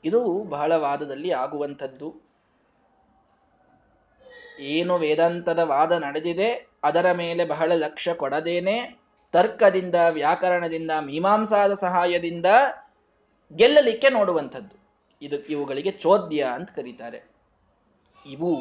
[0.06, 2.22] ಇದು ಬಹಳ ವಾದದಲ್ಲಿ ಆಗುವಂಥದ್ದು.
[4.60, 9.00] ಏನು ವೇದಾಂತದ ವಾದ ನಡೆದಿದೆ, ಅದರ ಮೇಲೆ ಬಹಳ ಲಕ್ಷ್ಯ ಕೊಡದೇನೆ,
[9.32, 12.46] ತರ್ಕದಿಂದ, ವ್ಯಾಕರಣದಿಂದ, ಮೀಮಾಂಸಾದ ಸಹಾಯದಿಂದ
[13.56, 14.84] ಗೆಲ್ಲಲಿಕ್ಕೆ ನೋಡುವಂಥದ್ದು.
[15.22, 17.32] ಇದು ಇವುಗಳಿಗೆ ಚೋದ್ಯ ಅಂತ ಕರೀತಾರೆ.
[18.26, 18.58] ಇವು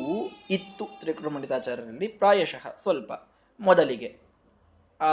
[0.51, 3.13] ಇತ್ತು ತ್ರಿಕೃಮಣಿತಾಚಾರ್ಯರಲ್ಲಿ ಪ್ರಾಯಶಃ ಸ್ವಲ್ಪ
[3.61, 4.22] ಮೊದಲಿಗೆ.
[5.03, 5.13] ಆ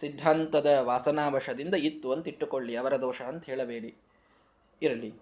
[0.00, 3.94] ಸಿದ್ಧಾಂತದ ವಾಸನಾವಶದಿಂದ ಇತ್ತು ಅಂತ ಇಟ್ಟುಕೊಳ್ಳಿ, ಅವರ ದೋಷ ಅಂತ ಹೇಳಬೇಡಿ.
[4.82, 5.14] ಇರಲಿ.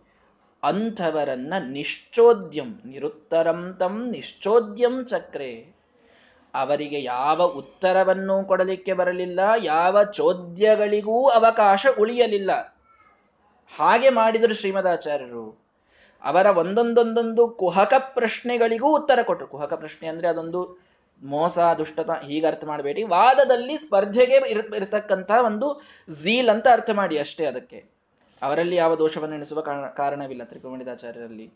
[0.62, 5.76] ಅಂಥವರನ್ನ ನಿಶ್ಚೋದ್ಯಂ, ನಿರುತ್ತರಂ ತಂ ನಿಶ್ಚೋದ್ಯಂ ಚಕ್ರೆ.
[6.54, 12.50] ಅವರಿಗೆ ಯಾವ ಉತ್ತರವನ್ನು ಕೊಡಲಿಕ್ಕೆ ಬರಲಿಲ್ಲ, ಯಾವ ಚೋದ್ಯಗಳಿಗೂ ಅವಕಾಶ ಉಳಿಯಲಿಲ್ಲ.
[13.76, 15.66] ಹಾಗೆ ಮಾಡಿದರು ಶ್ರೀಮದಾಚಾರ್ಯರು.
[16.24, 19.48] ಅವರ ಒಂದೊಂದೊಂದೊಂದು ಕುಹಕ ಪ್ರಶ್ನೆಗಳಿಗೂ ಉತ್ತರ ಕೊಟ್ಟರು.
[19.48, 20.85] ಕುಹಕ ಪ್ರಶ್ನೆ ಅಂದ್ರೆ ಅದೊಂದು
[21.22, 23.02] ಮೋಸ, ದುಷ್ಟತ ಹೀಗೆ ಅರ್ಥ ಮಾಡಬೇಡಿ.
[23.02, 25.68] ವಾದದಲ್ಲಿ ಸ್ಪರ್ಧೆಗೆ ಇರ್, ಇರತಕ್ಕಂಥ ಒಂದು
[26.10, 27.78] ಝೀಲ್ ಅಂತ ಅರ್ಥ ಮಾಡಿ ಅಷ್ಟೇ ಅದಕ್ಕೆ.
[28.42, 29.60] ಅವರಲ್ಲಿ ಯಾವ ದೋಷವನ್ನು ಎಣಿಸುವ
[29.96, 31.46] ಕಾರಣವಿಲ್ಲ ತ್ರಿಕೋಮಣಿದಾಚಾರ್ಯರಲ್ಲಿ.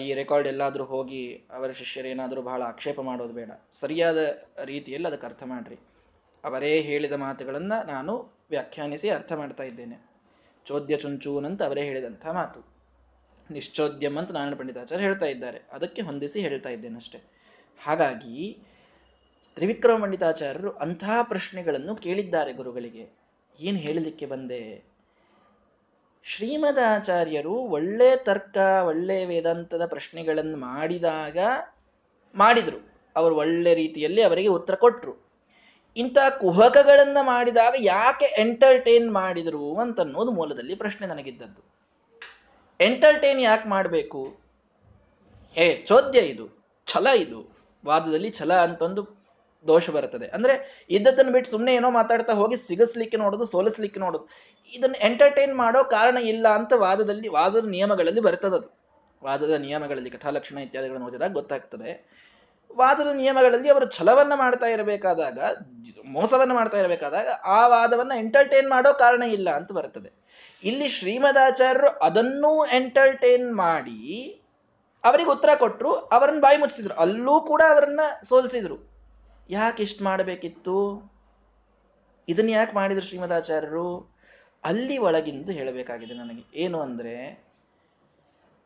[0.00, 3.50] ಈ ರೆಕಾರ್ಡ್ ಎಲ್ಲಾದರೂ ಹೋಗಿ ಅವರ ಶಿಷ್ಯರೇನಾದರೂ ಬಹಳ ಆಕ್ಷೇಪ ಮಾಡೋದು ಬೇಡ.
[3.72, 4.18] ಸರಿಯಾದ
[4.64, 5.78] ರೀತಿಯಲ್ಲಿ ಅದಕ್ಕೆ ಅರ್ಥ ಮಾಡ್ರಿ.
[6.44, 8.12] ಅವರೇ ಹೇಳಿದ ಮಾತುಗಳನ್ನ ನಾನು
[8.50, 9.96] ವ್ಯಾಖ್ಯಾನಿಸಿ ಅರ್ಥ ಮಾಡ್ತಾ ಇದ್ದೇನೆ.
[10.66, 12.60] ಚೋದ್ಯ ಚುಂಚೂನ್ ಅಂತ ಅವರೇ ಹೇಳಿದಂಥ ಮಾತು.
[13.50, 15.58] ನಿಶ್ಚೋದ್ಯಂ ಅಂತ ನಾರಾಯಣ ಪಂಡಿತಾಚಾರ್ಯ ಹೇಳ್ತಾ ಇದ್ದಾರೆ.
[15.72, 17.20] ಅದಕ್ಕೆ ಹೊಂದಿಸಿ ಹೇಳ್ತಾ ಇದ್ದೇನೆ ಅಷ್ಟೇ.
[17.78, 18.58] ಹಾಗಾಗಿ
[19.54, 23.22] ತ್ರಿವಿಕ್ರಮ ಪಂಡಿತಾಚಾರ್ಯರು ಅಂತಹ ಪ್ರಶ್ನೆಗಳನ್ನು ಕೇಳಿದ್ದಾರೆ ಗುರುಗಳಿಗೆ.
[23.60, 24.92] ಏನು ಹೇಳಲಿಕ್ಕೆ ಬಂದೆ?
[26.24, 31.38] ಶ್ರೀಮದಾಚಾರ್ಯರು ಒಳ್ಳೆ ತರ್ಕ, ಒಳ್ಳೆ ವೇದಾಂತದ ಪ್ರಶ್ನೆಗಳನ್ನು ಮಾಡಿದಾಗ
[32.34, 32.92] ಮಾಡಿದ್ರು.
[33.16, 35.32] ಅವರು ಒಳ್ಳೆ ರೀತಿಯಲ್ಲಿ ಅವರಿಗೆ ಉತ್ತರ ಕೊಟ್ಟರು
[35.96, 41.72] ಇಂಥ ಕುಹಕಗಳನ್ನ ಮಾಡಿದಾಗ ಯಾಕೆ ಎಂಟರ್ಟೈನ್ ಮಾಡಿದ್ರು ಅಂತ ಅನ್ನೋದು ಮೂಲದಲ್ಲಿ ಪ್ರಶ್ನೆ ನನಗಿದ್ದದ್ದು.
[42.80, 44.36] ಎಂಟರ್ಟೈನ್ ಯಾಕೆ ಮಾಡಬೇಕು?
[45.52, 46.48] ಹೇ ಚೋದ್ಯ ಇದು,
[46.86, 47.51] ಛಲ ಇದು.
[47.86, 49.22] ವಾದದಲ್ಲಿ ಛಲ ಅಂತಂದು
[49.66, 50.26] ದೋಷ ಬರುತ್ತದೆ.
[50.26, 54.28] ಅಂದ್ರೆ ಇದ್ದದ್ದನ್ನು ಬಿಟ್ಟು ಸುಮ್ಮನೆ ಏನೋ ಮಾತಾಡ್ತಾ ಹೋಗಿ ಸಿಗಿಸ್ಲಿಕ್ಕೆ ನೋಡೋದು, ಸೋಲಿಸ್ಲಿಕ್ಕೆ ನೋಡೋದು.
[54.74, 58.82] ಇದನ್ನು ಎಂಟರ್ಟೈನ್ ಮಾಡೋ ಕಾರಣ ಇಲ್ಲ ಅಂತ ವಾದದಲ್ಲಿ, ವಾದದ ನಿಯಮಗಳಲ್ಲಿ ಬರ್ತದದು
[59.24, 62.10] ವಾದದ ನಿಯಮಗಳಲ್ಲಿ ಕಥಾಲಕ್ಷಣ ಇತ್ಯಾದಿಗಳನ್ನು ಓದಿದಾಗ ಗೊತ್ತಾಗ್ತದೆ.
[62.76, 65.38] ವಾದದ ನಿಯಮಗಳಲ್ಲಿ ಅವರು ಛಲವನ್ನ ಮಾಡ್ತಾ ಇರಬೇಕಾದಾಗ,
[66.04, 70.12] ಮೋಸವನ್ನ ಮಾಡ್ತಾ ಇರಬೇಕಾದಾಗ ಆ ವಾದವನ್ನ ಎಂಟರ್ಟೈನ್ ಮಾಡೋ ಕಾರಣ ಇಲ್ಲ ಅಂತ ಬರ್ತದೆ.
[70.64, 74.41] ಇಲ್ಲಿ ಶ್ರೀಮದಾಚಾರ್ಯರು ಅದನ್ನೂ ಎಂಟರ್ಟೈನ್ ಮಾಡಿ
[75.04, 76.94] ಅವರಿಗೆ ಉತ್ತರ ಕೊಟ್ಟರು ಅವರನ್ನ ಬಾಯಿ ಮುಚ್ಚಿಸಿದ್ರು.
[76.94, 78.78] ಅಲ್ಲೂ ಕೂಡ ಅವರನ್ನ ಸೋಲಿಸಿದ್ರು.
[79.50, 81.02] ಯಾಕೆ ಇಷ್ಟು ಮಾಡಬೇಕಿತ್ತು?
[82.28, 84.16] ಇದನ್ನ ಯಾಕೆ ಮಾಡಿದ್ರು ಶ್ರೀಮದಾಚಾರ್ಯರು?
[84.64, 86.58] ಅಲ್ಲಿ ಒಳಗಿಂದ ಹೇಳಬೇಕಾಗಿದೆ ನನಗೆ.
[86.58, 87.44] ಏನು ಅಂದ್ರೆ,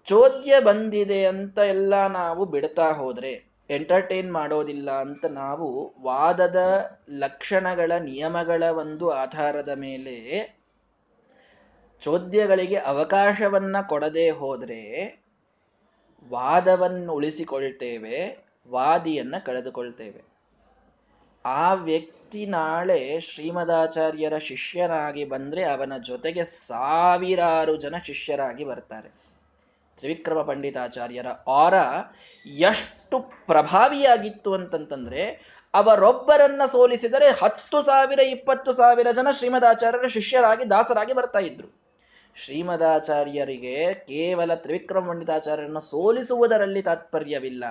[0.05, 9.11] ಚೋದ್ಯ ಬಂದಿದೆ ಅಂತ ಎಲ್ಲ ನಾವು ಬಿಡ್ತಾ ಹೋದ್ರೆ ಎಂಟರ್ಟೈನ್ ಮಾಡೋದಿಲ್ಲ ಅಂತ ನಾವು ವಾದದ ಲಕ್ಷಣಗಳ, ನಿಯಮಗಳ ಒಂದು
[9.11, 10.57] ಆಧಾರದ ಮೇಲೆ
[12.01, 15.26] ಚೋದ್ಯಗಳಿಗೆ ಅವಕಾಶವನ್ನ ಕೊಡದೆ ಹೋದ್ರೆ
[16.29, 20.37] ವಾದವನ್ನು ಉಳಿಸಿಕೊಳ್ತೇವೆ ವಾದಿಯನ್ನ ಕಳೆದುಕೊಳ್ತೇವೆ.
[21.45, 29.09] ಆ ವ್ಯಕ್ತಿ ನಾಳೆ ಶ್ರೀಮದಾಚಾರ್ಯರ ಶಿಷ್ಯನಾಗಿ ಬಂದ್ರೆ ಅವನ ಜೊತೆಗೆ ಸಾವಿರಾರು ಜನ ಶಿಷ್ಯರಾಗಿ ಬರ್ತಾರೆ.
[29.97, 31.75] ತ್ರಿವಿಕ್ರಮ ಪಂಡಿತಾಚಾರ್ಯರ ಆರ
[32.47, 35.25] ಎಷ್ಟು ಪ್ರಭಾವಿಯಾಗಿತ್ತು ಅಂತಂತಂದ್ರೆ,
[35.75, 41.86] ಅವರೊಬ್ಬರನ್ನ ಸೋಲಿಸಿದರೆ ಹತ್ತು ಸಾವಿರ, ಇಪ್ಪತ್ತು ಸಾವಿರ ಜನ ಶ್ರೀಮದಾಚಾರ್ಯರ ಶಿಷ್ಯರಾಗಿ, ದಾಸರಾಗಿ ಬರ್ತಾ ಇದ್ರು.
[42.37, 47.65] ಶ್ರೀಮದಾಚಾರ್ಯರಿಗೆ ಕೇವಲ ತ್ರಿವಿಕ್ರಮ ಪಂಡಿತಾಚಾರ್ಯರನ್ನು ಸೋಲಿಸುವುದರಲ್ಲಿ ತಾತ್ಪರ್ಯವಿಲ್ಲ.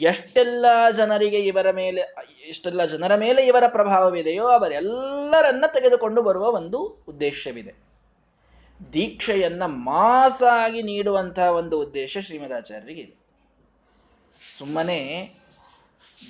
[0.00, 2.14] ಎಷ್ಟೆಲ್ಲ ಜನರಿಗೆ ಇವರ ಮೇಲೆ,
[2.48, 7.74] ಎಷ್ಟೆಲ್ಲ ಜನರ ಮೇಲೆ ಇವರ ಪ್ರಭಾವವಿದೆಯೋ ಅವರೆಲ್ಲರನ್ನ ತೆಗೆದುಕೊಂಡು ಬರುವ ಒಂದು ಉದ್ದೇಶವಿದೆ.
[8.92, 13.16] ದೀಕ್ಷೆಯನ್ನ ಮಾಸಾಗಿ ನೀಡುವಂತಹ ಒಂದು ಉದ್ದೇಶ ಶ್ರೀಮದಾಚಾರ್ಯರಿಗೆ ಇದೆ.
[14.58, 15.30] ಸುಮ್ಮನೆ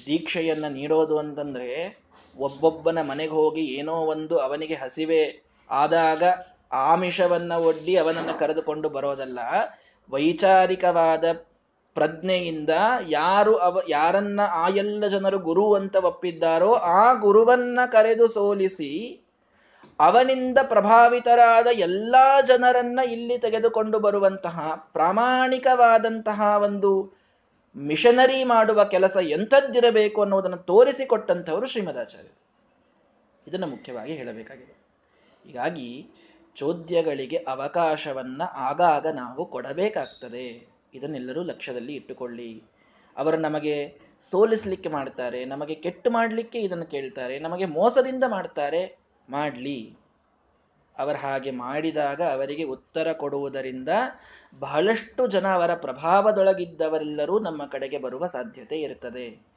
[0.06, 1.99] ದೀಕ್ಷೆಯನ್ನ ನೀಡೋದು ಅಂತಂದ್ರೆ
[2.38, 6.22] ಒಬ್ಬೊಬ್ಬನ ಮನೆಗೆ ಹೋಗಿ ಏನೋ ಒಂದು ಅವನಿಗೆ ಹಸಿವೆ ಆದಾಗ
[6.72, 9.38] ಆಮಿಷವನ್ನ ಒಡ್ಡಿ ಅವನನ್ನ ಕರೆದುಕೊಂಡು ಬರೋದಲ್ಲ.
[10.10, 11.24] ವೈಚಾರಿಕವಾದ
[11.94, 12.70] ಪ್ರಜ್ಞೆಯಿಂದ
[13.08, 19.20] ಯಾರು ಅವ, ಯಾರನ್ನ ಆ ಎಲ್ಲ ಜನರು ಗುರು ಅಂತ ಒಪ್ಪಿದ್ದಾರೋ ಆ ಗುರುವನ್ನ ಕರೆದು ಸೋಲಿಸಿ
[19.98, 27.20] ಅವನಿಂದ ಪ್ರಭಾವಿತರಾದ ಎಲ್ಲಾ ಜನರನ್ನ ಇಲ್ಲಿ ತೆಗೆದುಕೊಂಡು ಬರುವಂತಹ ಪ್ರಾಮಾಣಿಕವಾದಂತಹ ಒಂದು
[27.76, 32.40] ಮಿಷನರಿ ಮಾಡುವ ಕೆಲಸ ಎಂಥದ್ದಿರಬೇಕು ಅನ್ನೋದನ್ನು ತೋರಿಸಿಕೊಟ್ಟಂಥವರು ಶ್ರೀಮದಾಚಾರ್ಯರು
[33.47, 34.80] ಇದನ್ನು ಮುಖ್ಯವಾಗಿ ಹೇಳಬೇಕಾಗಿದೆ.
[35.47, 36.08] ಹೀಗಾಗಿ
[36.56, 40.69] ಚೋದ್ಯಗಳಿಗೆ ಅವಕಾಶವನ್ನ ಆಗಾಗ ನಾವು ಕೊಡಬೇಕಾಗ್ತದೆ.
[40.95, 42.63] ಇದನ್ನೆಲ್ಲರೂ ಲಕ್ಷ್ಯದಲ್ಲಿ ಇಟ್ಟುಕೊಳ್ಳಿ.
[43.17, 43.99] ಅವರು ನಮಗೆ
[44.30, 48.99] ಸೋಲಿಸಲಿಕ್ಕೆ ಮಾಡ್ತಾರೆ, ನಮಗೆ ಕೆಟ್ಟು ಮಾಡಲಿಕ್ಕೆ ಇದನ್ನು ಕೇಳ್ತಾರೆ, ನಮಗೆ ಮೋಸದಿಂದ ಮಾಡ್ತಾರೆ,
[49.30, 49.97] ಮಾಡಲಿ.
[50.99, 53.89] ಅವರು ಹಾಗೆ ಮಾಡಿದಾಗ ಅವರಿಗೆ ಉತ್ತರ ಕೊಡುವುದರಿಂದ
[54.58, 59.50] ಬಹಳಷ್ಟು ಜನ ಅವರ ಪ್ರಭಾವದೊಳಗಿದ್ದವರೆಲ್ಲರೂ ನಮ್ಮ ಕಡೆಗೆ ಬರುವ ಸಾಧ್ಯತೆ ಇರುತ್ತದೆ.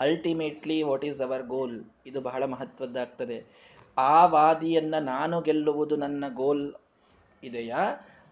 [0.00, 3.66] Ultimately what is our goal ಇದು ಬಹಳ ಮಹತ್ವದ್ದಾಗ್ತದೆ.
[3.98, 6.74] ಆ ವಾದಿಯನ್ನ ನಾನು ಗೆಲ್ಲುವುದು ನನ್ನ ಗೋಲ್
[7.42, 7.76] ಇದೆಯಾ?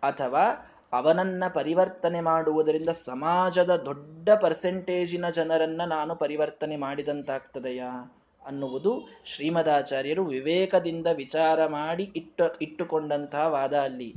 [0.03, 8.20] ಅಥವಾ ಅವನನ್ನ ಪರಿವರ್ತನೆ ಮಾಡುವುದರಿಂದ ಸಮಾಜದ ದೊಡ್ಡ ಪರ್ಸೆಂಟೇಜಿನ ಜನರನ್ನ ನಾನು ಪರಿವರ್ತನೆ ಮಾಡಿದಂತಾಗ್ತದೆಯಾ?
[8.46, 14.14] ಅನ್ನುವುದು ಶ್ರೀಮದಾಚಾರ್ಯರು ವಿವೇಕದಿಂದ ವಿಚಾರ ಮಾಡಿ ಇಟ್ಟ, ಇಟ್ಟುಕೊಂಡಂತಹ ವಾದ ಅಲ್ಲಿ.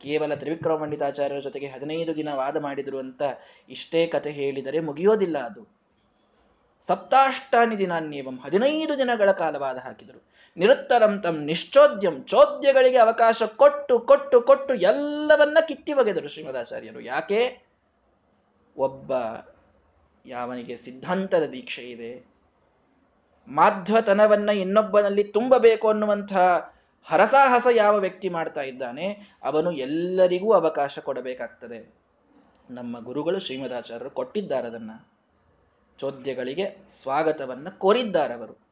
[0.00, 3.22] ಕೇವಲ ತ್ರಿವಿಕ್ರಮ ಪಂಡಿತಾಚಾರ್ಯರ ಜೊತೆಗೆ ಹದಿನೈದು ದಿನ ವಾದ ಮಾಡಿದ್ರು ಅಂತ
[3.68, 5.66] ಇಷ್ಟೇ ಕತೆ ಹೇಳಿದರೆ ಮುಗಿಯೋದಿಲ್ಲ ಅದು.
[6.86, 10.22] ಸಪ್ತಾಷ್ಟಾನಿ ದಿನಾನ್ಯೇವಂ ಹದಿನೈದು ದಿನಗಳ ಕಾಲ ವಾದ ಹಾಕಿದರು.
[10.60, 12.24] ನಿರುತ್ತರಂ ತಂ ನಿಶ್ಚೋದ್ಯಂ.
[12.24, 17.00] ಚೋದ್ಯಗಳಿಗೆ ಅವಕಾಶ ಕೊಟ್ಟು ಕೊಟ್ಟು ಕೊಟ್ಟು ಎಲ್ಲವನ್ನ ಕಿತ್ತಿ ಒಗೆದರು ಶ್ರೀಮದಾಚಾರ್ಯರು.
[17.00, 17.40] ಯಾಕೆ?
[18.76, 19.12] ಒಬ್ಬ
[20.26, 22.26] ಯಾವನಿಗೆ ಸಿದ್ಧಾಂತದ ದೀಕ್ಷೆ ಇದೆ,
[23.48, 26.74] ಮಾಧ್ವತನವನ್ನ ಇನ್ನೊಬ್ಬನಲ್ಲಿ ತುಂಬಬೇಕು ಅನ್ನುವಂತಹ
[27.06, 29.06] ಹರಸಾಹಸ ಯಾವ ವ್ಯಕ್ತಿ ಮಾಡ್ತಾ ಇದ್ದಾನೆ,
[29.42, 31.94] ಅವನು ಎಲ್ಲರಿಗೂ ಅವಕಾಶ ಕೊಡಬೇಕಾಗ್ತದೆ.
[32.70, 34.90] ನಮ್ಮ ಗುರುಗಳು ಶ್ರೀಮದಾಚಾರ್ಯರು ಕೊಟ್ಟಿದ್ದಾರೆ ಅದನ್ನ.
[35.98, 38.69] ಚೋದ್ಯಗಳಿಗೆ ಸ್ವಾಗತವನ್ನ ಕೋರಿದ್ದಾರವರು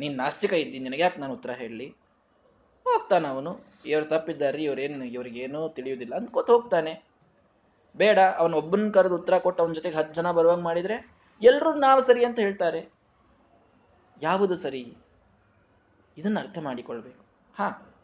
[0.00, 1.88] ನೀನ್ ನಾಸ್ತಿಕ ಇದ್ದೀನಿ, ನಿನಗೆ ಯಾಕೆ ನಾನು ಉತ್ತರ ಹೇಳಲಿ?
[2.84, 3.58] ಹೋಗ್ತಾನೆ ಅವನು.
[3.86, 7.04] ಇವ್ರು ತಪ್ಪಿದ್ದಾರೆ ಇವ್ರೇನು ಇವ್ರಿಗೇನೂ ತಿಳಿಯುವುದಿಲ್ಲ ಅಂದ್ಕೋತ ಹೋಗ್ತಾನೆ.
[7.96, 11.10] ಬೇಡ, ಅವನು ಒಬ್ಬನ ಕರೆದು ಉತ್ತರ ಕೊಟ್ಟು ಅವನ ಜೊತೆಗೆ ಹತ್ತು ಜನ ಬರುವಂಗೆ ಮಾಡಿದರೆ
[11.42, 12.92] ಎಲ್ಲರೂ ನಾವು ಸರಿ ಅಂತ ಹೇಳ್ತಾರೆ.
[14.22, 14.96] ಯಾವುದು ಸರಿ?
[16.18, 17.24] ಇದನ್ನು ಅರ್ಥ ಮಾಡಿಕೊಳ್ಬೇಕು.
[17.54, 17.96] ಹಾ.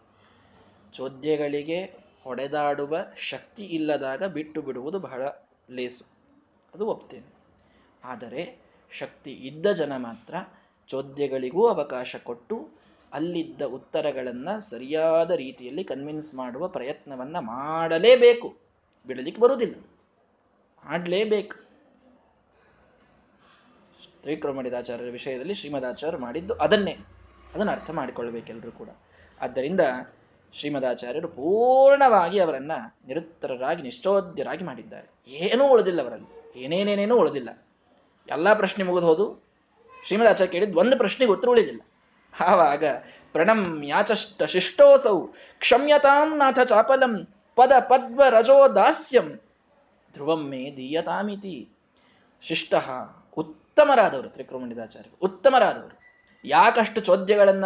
[0.92, 1.84] ಚೋದ್ಯಗಳಿಗೆ
[2.24, 5.22] ಹೊಡೆದಾಡುವ ಶಕ್ತಿ ಇಲ್ಲದಾಗ ಬಿಟ್ಟು ಬಿಡುವುದು ಬಹಳ
[5.70, 6.04] ಲೇಸು.
[6.74, 7.34] ಅದು ಒಪ್ತೇನೆ.
[8.04, 8.58] ಆದರೆ
[8.90, 10.34] ಶಕ್ತಿ ಇದ್ದ ಜನ ಮಾತ್ರ
[10.86, 12.68] ಚೋದ್ಯಗಳಿಗೂ ಅವಕಾಶ ಕೊಟ್ಟು
[13.12, 18.56] ಅಲ್ಲಿದ್ದ ಉತ್ತರಗಳನ್ನು ಸರಿಯಾದ ರೀತಿಯಲ್ಲಿ ಕನ್ವಿನ್ಸ್ ಮಾಡುವ ಪ್ರಯತ್ನವನ್ನು ಮಾಡಲೇಬೇಕು.
[19.06, 19.74] ಬಿಡಲಿಕ್ಕೆ ಬರುವುದಿಲ್ಲ.
[20.84, 21.66] ಮಾಡಲೇಬೇಕು.
[24.22, 26.96] ತ್ರಿಕ್ರಮಣಿದಾಚಾರ್ಯರ ವಿಷಯದಲ್ಲಿ ಶ್ರೀಮದಾಚಾರ್ಯರು ಮಾಡಿದ್ದು ಅದನ್ನೇ.
[27.54, 28.88] ಅದನ್ನು ಅರ್ಥ ಮಾಡಿಕೊಳ್ಳಬೇಕೆಲ್ಲರೂ ಕೂಡ.
[29.40, 29.80] ಆದ್ದರಿಂದ
[30.52, 32.72] ಶ್ರೀಮದಾಚಾರ್ಯರು ಪೂರ್ಣವಾಗಿ ಅವರನ್ನ
[33.06, 35.30] ನಿರುತ್ತರರಾಗಿ, ನಿಶ್ಚೋದ್ಯರಾಗಿ ಮಾಡಿದ್ದಾರೆ.
[35.30, 36.60] ಏನೂ ಉಳಿದಿಲ್ಲ ಅವರಲ್ಲಿ.
[36.60, 37.66] ಏನೇನೇನೇನೂ ಉಳಿದಿಲ್ಲ.
[38.30, 39.45] ಎಲ್ಲ ಪ್ರಶ್ನೆ ಮುಗಿದು ಹೋದು.
[40.06, 41.80] ಶ್ರೀಮದಾಚಾರ್ಯ ಕೇಳಿದ್ದು ಒಂದು ಪ್ರಶ್ನೆಗೆ ಉತ್ತರ ಉಳಿದಿಲ್ಲ.
[42.40, 42.84] ಆವಾಗ
[43.32, 45.16] ಪ್ರಣಮ್ಯಾಚಷ್ಟ ಶಿಷ್ಟೋಸೌ
[45.58, 47.14] ಕ್ಷಮ್ಯತಾಂ ನಾಥ ಚಾಪಲಂ
[47.56, 49.28] ಪದ ಪದ್ಮ ರಜೋ ದಾಸ್ಯಂ
[50.12, 51.56] ಧ್ರುವಂ ಮೇ ದೀಯತಾಮಿತಿ.
[52.42, 52.74] ಶಿಷ್ಟ
[53.36, 55.96] ಉತ್ತಮರಾದವರು ತ್ರಿಕೃಮಣಿದಾಚಾರ್ಯ ಉತ್ತಮರಾದವರು.
[56.44, 57.64] ಯಾಕಷ್ಟು ಚೋದ್ಯಗಳನ್ನ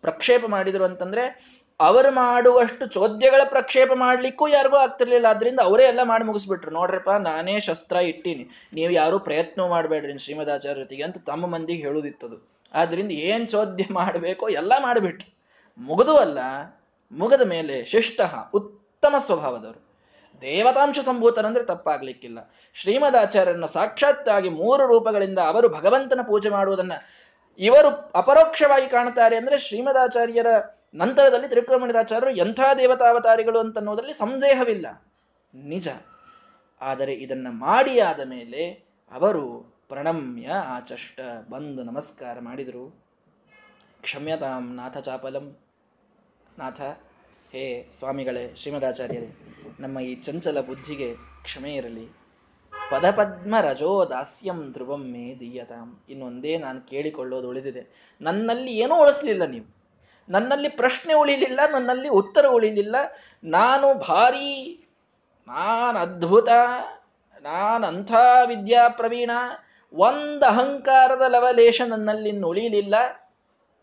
[0.00, 1.24] ಪ್ರಕ್ಷೇಪ ಮಾಡಿದರು ಅಂತಂದ್ರೆ
[1.80, 5.26] ಅವರು ಮಾಡುವಷ್ಟು ಚೋದ್ಯಗಳ ಪ್ರಕ್ಷೇಪ ಮಾಡ್ಲಿಕ್ಕೂ ಯಾರಿಗೂ ಆಗ್ತಿರ್ಲಿಲ್ಲ.
[5.26, 6.70] ಆದ್ರಿಂದ ಅವರೇ ಎಲ್ಲ ಮಾಡಿ ಮುಗಿಸ್ಬಿಟ್ರು.
[6.70, 8.48] ನೋಡ್ರಪ್ಪ, ನಾನೇ ಶಸ್ತ್ರ ಇಟ್ಟೀನಿ.
[8.72, 12.48] ನೀವು ಯಾರು ಪ್ರಯತ್ನ ಮಾಡಬೇಡ್ರಿ ಶ್ರೀಮದಾಚಾರ್ಯ ಅಂತ ತಮ್ಮ ಮಂದಿಗೆ ಹೇಳುದಿತ್ತದು.
[12.74, 15.36] ಆದ್ರಿಂದ ಏನ್ ಚೋದ್ಯ ಮಾಡಬೇಕೋ ಎಲ್ಲ ಮಾಡಿಬಿಟ್ರು.
[15.78, 16.38] ಮುಗಿದು ಅಲ್ಲ,
[17.12, 18.20] ಮುಗದ ಮೇಲೆ ಶಿಷ್ಟ
[18.54, 19.86] ಉತ್ತಮ ಸ್ವಭಾವದವರು.
[20.40, 22.54] ದೇವತಾಂಶ ಸಂಭೂತರಂದ್ರೆ ತಪ್ಪಾಗ್ಲಿಕ್ಕಿಲ್ಲ.
[22.74, 26.92] ಶ್ರೀಮದಾಚಾರ್ಯರನ್ನ ಸಾಕ್ಷಾತ್ತಾಗಿ ಮೂರು ರೂಪಗಳಿಂದ ಅವರು ಭಗವಂತನ ಪೂಜೆ ಮಾಡುವುದನ್ನ
[27.58, 30.46] ಇವರು ಅಪರೋಕ್ಷವಾಗಿ ಕಾಣುತ್ತಾರೆ ಅಂದ್ರೆ ಶ್ರೀಮದಾಚಾರ್ಯರ
[30.94, 35.02] ನಂತರದಲ್ಲಿ ತ್ರಿಕ್ರಮಣಿದಾಚಾರ್ಯರು ಎಂಥ ದೇವತಾವತಾರಿಗಳು ಅಂತನ್ನುವುದರಲ್ಲಿ ಸಂದೇಹವಿಲ್ಲ.
[35.54, 35.88] ನಿಜ.
[36.80, 41.20] ಆದರೆ ಇದನ್ನು ಮಾಡಿ ಆದ ಮೇಲೆ ಅವರು ಪ್ರಣಮ್ಯ ಆಚಷ್ಟ
[41.50, 43.04] ಬಂದು ನಮಸ್ಕಾರ ಮಾಡಿದರು.
[44.00, 45.56] ಕ್ಷಮ್ಯತಾಂ ನಾಥ ಚಾಪಲಂ.
[46.58, 46.80] ನಾಥ,
[47.52, 52.08] ಹೇ ಸ್ವಾಮಿಗಳೇ, ಶ್ರೀಮದಾಚಾರ್ಯರೇ, ನಮ್ಮ ಈ ಚಂಚಲ ಬುದ್ಧಿಗೆ ಕ್ಷಮೆ ಇರಲಿ.
[52.90, 56.00] ಪದಪದ್ಮ ರಜೋ ದಾಸ್ಯಂ ಧ್ರುವಂ ಮೇ ದೀಯತಾಂ.
[56.08, 58.14] ಇನ್ನೊಂದೇ ನಾನು ಕೇಳಿಕೊಳ್ಳೋದು ಉಳಿದಿದೆ.
[58.20, 59.75] ನನ್ನಲ್ಲಿ ಏನೂ ಉಳಿಸ್ಲಿಲ್ಲ ನೀವು.
[60.28, 62.96] ನನ್ನಲ್ಲಿ ಪ್ರಶ್ನೆ ಉಳಿಲಿಲ್ಲ, ನನ್ನಲ್ಲಿ ಉತ್ತರ ಉಳಿಲಿಲ್ಲ.
[63.44, 64.84] ನಾನು ಭಾರಿ,
[65.48, 66.48] ನಾನು ಅದ್ಭುತ
[67.42, 68.12] ನಾನಂಥ
[68.46, 69.30] ವಿದ್ಯಾ ಪ್ರವೀಣ,
[69.92, 72.94] ಒಂದು ಅಹಂಕಾರದ ಲವಲೇಶ ನನ್ನಲ್ಲಿ ಉಳಿಲಿಲ್ಲ.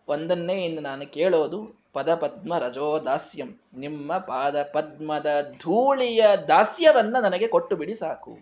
[0.08, 3.62] ಒಂದನ್ನೇ ಇನ್ನು ನಾನು ಕೇಳೋದು ಪದಪದ್ಮ ರಜೋ ದಾಸ್ಯಂ.
[3.74, 8.40] ನಿಮ್ಮ ಪಾದ ಪದ್ಮದ ಧೂಳಿಯ ದಾಸ್ಯವನ್ನ ನನಗೆ ಕೊಟ್ಟು ಬಿಡಿ ಸಾಕು.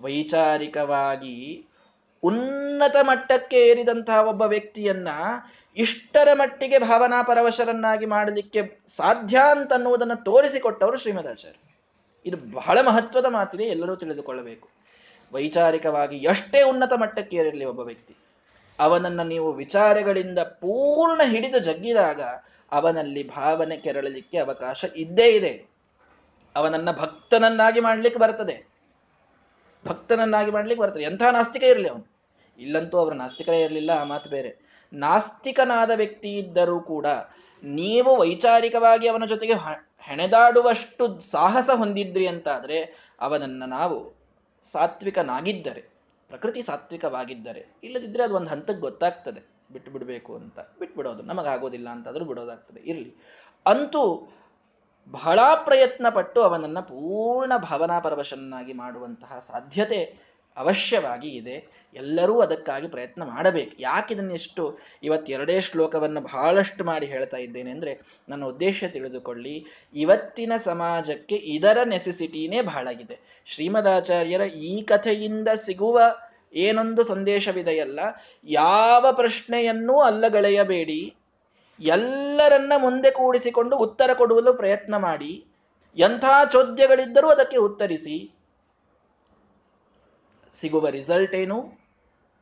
[0.00, 1.66] ವೈಚಾರಿಕವಾಗಿ
[2.22, 5.08] ಉನ್ನತ ಮಟ್ಟಕ್ಕೆ ಏರಿದಂತಹ ಒಬ್ಬ ವ್ಯಕ್ತಿಯನ್ನ
[5.76, 11.58] ಇಷ್ಟರ ಮಟ್ಟಿಗೆ ಭಾವನಾ ಪರವಶರನ್ನಾಗಿ ಮಾಡಲಿಕ್ಕೆ ಸಾಧ್ಯ ಅಂತನ್ನುವುದನ್ನು ತೋರಿಸಿಕೊಟ್ಟವರು ಶ್ರೀಮದಾಚಾರ್ಯ.
[12.26, 14.68] ಇದು ಬಹಳ ಮಹತ್ವದ ಮಾತಿದೆ, ಎಲ್ಲರೂ ತಿಳಿದುಕೊಳ್ಳಬೇಕು.
[15.32, 18.16] ವೈಚಾರಿಕವಾಗಿ ಎಷ್ಟೇ ಉನ್ನತ ಮಟ್ಟಕ್ಕೆ ಏರಿರಲಿ ಒಬ್ಬ ವ್ಯಕ್ತಿ,
[18.78, 22.20] ಅವನನ್ನು ನೀವು ವಿಚಾರಗಳಿಂದ ಪೂರ್ಣ ಹಿಡಿದು ಜಗ್ಗಿದಾಗ
[22.72, 25.66] ಅವನಲ್ಲಿ ಭಾವನೆ ಕೆರಳಲಿಕ್ಕೆ ಅವಕಾಶ ಇದ್ದೇ ಇದೆ.
[26.56, 28.68] ಅವನನ್ನ ಭಕ್ತನನ್ನಾಗಿ ಮಾಡ್ಲಿಕ್ಕೆ ಬರ್ತದೆ.
[29.86, 31.02] ಭಕ್ತನನ್ನಾಗಿ ಮಾಡ್ಲಿಕ್ಕೆ ಬರ್ತದೆ.
[31.02, 32.06] ಎಂಥ ನಾಸ್ತಿಕ ಇರಲಿ ಅವನು.
[32.58, 34.69] ಇಲ್ಲಂತೂ ಅವರು ನಾಸ್ತಿಕರೇ ಇರಲಿಲ್ಲ, ಆ ಮಾತು ಬೇರೆ.
[34.92, 37.06] ನಾಸ್ತಿಕನಾದ ವ್ಯಕ್ತಿ ಇದ್ದರೂ ಕೂಡ
[37.62, 39.52] ನೀವು ವೈಚಾರಿಕವಾಗಿ ಅವನ ಜೊತೆಗೆ
[39.98, 44.20] ಹೆಣೆದಾಡುವಷ್ಟು ಸಾಹಸ ಹೊಂದಿದ್ರಿ ಅಂತಾದರೆ ಅವನನ್ನು ನಾವು
[44.72, 45.80] ಸಾತ್ವಿಕನಾಗಿದ್ದರೆ,
[46.28, 49.50] ಪ್ರಕೃತಿ ಸಾತ್ವಿಕವಾಗಿದ್ದರೆ ಇಲ್ಲದಿದ್ದರೆ ಅದು ಒಂದು ಹಂತಕ್ಕೆ ಗೊತ್ತಾಗ್ತದೆ.
[49.72, 50.60] ಬಿಟ್ಟು ಬಿಡಬೇಕು ಅಂತ.
[50.78, 52.80] ಬಿಟ್ಬಿಡೋದು ನಮಗಾಗೋದಿಲ್ಲ ಅಂತಾದರೂ ಬಿಡೋದಾಗ್ತದೆ.
[52.80, 53.14] ಇರಲಿ.
[53.66, 54.32] ಅಂತೂ
[55.10, 60.29] ಬಹಳ ಪ್ರಯತ್ನ ಪಟ್ಟು ಅವನನ್ನು ಪೂರ್ಣ ಭಾವನಾ ಪರವಶನಾಗಿ ಮಾಡುವಂತಹ ಸಾಧ್ಯತೆ
[60.62, 61.56] ಅವಶ್ಯವಾಗಿ ಇದೆ.
[61.96, 63.74] ಎಲ್ಲರೂ ಅದಕ್ಕಾಗಿ ಪ್ರಯತ್ನ ಮಾಡಬೇಕು.
[63.86, 64.64] ಯಾಕೆ ಇದನ್ನೆಷ್ಟು
[65.06, 67.92] ಇವತ್ತೆರಡೇ ಶ್ಲೋಕವನ್ನು ಬಹಳಷ್ಟು ಮಾಡಿ ಹೇಳ್ತಾ ಇದ್ದೇನೆ ಅಂದರೆ
[68.28, 69.54] ನನ್ನ ಉದ್ದೇಶ ತಿಳಿದುಕೊಳ್ಳಿ,
[69.94, 73.16] ಇವತ್ತಿನ ಸಮಾಜಕ್ಕೆ ಇದರ ನೆಸೆಸಿಟಿನೇ ಬಹಳಾಗಿದೆ
[73.52, 75.98] ಶ್ರೀಮದಾಚಾರ್ಯರ ಈ ಕಥೆಯಿಂದ ಸಿಗುವ
[76.54, 78.00] ಏನೊಂದು ಸಂದೇಶವಿದೆಯಲ್ಲ,
[78.48, 81.00] ಯಾವ ಪ್ರಶ್ನೆಯನ್ನೂ ಅಲ್ಲಗಳೆಯಬೇಡಿ
[81.80, 85.32] ಎಲ್ಲರನ್ನ ಮುಂದೆ ಕೂಡಿಸಿಕೊಂಡು ಉತ್ತರ ಕೊಡುವಲು ಪ್ರಯತ್ನ ಮಾಡಿ.
[85.96, 88.16] ಎಂಥ ಚೋದ್ಯಗಳಿದ್ದರೂ ಅದಕ್ಕೆ ಉತ್ತರಿಸಿ.
[90.52, 91.80] ಸಿಗುವ ರಿಸಲ್ಟ್ ಏನು?